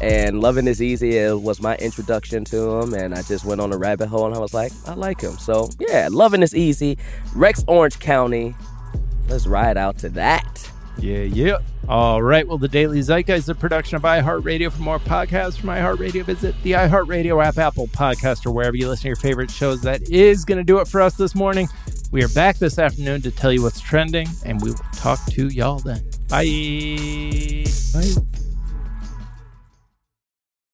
[0.03, 3.79] And Loving Is Easy was my introduction to him, and I just went on a
[3.79, 5.39] rabbit hole, and I was like, I like him.
[5.39, 6.99] So yeah, Loving Is Easy,
[7.35, 8.55] Rex Orange County.
[9.29, 10.71] Let's ride out to that.
[10.99, 11.59] Yeah, yeah.
[11.89, 12.47] All right.
[12.47, 14.73] Well, the Daily Zeitgeist is a production of iHeartRadio.
[14.73, 19.03] For more podcasts from iHeartRadio, visit the iHeartRadio app, Apple Podcast, or wherever you listen
[19.03, 19.83] to your favorite shows.
[19.83, 21.69] That is going to do it for us this morning.
[22.13, 25.49] We are back this afternoon to tell you what's trending, and we will talk to
[25.49, 26.03] y'all then.
[26.29, 27.65] Bye.
[27.93, 28.46] Bye.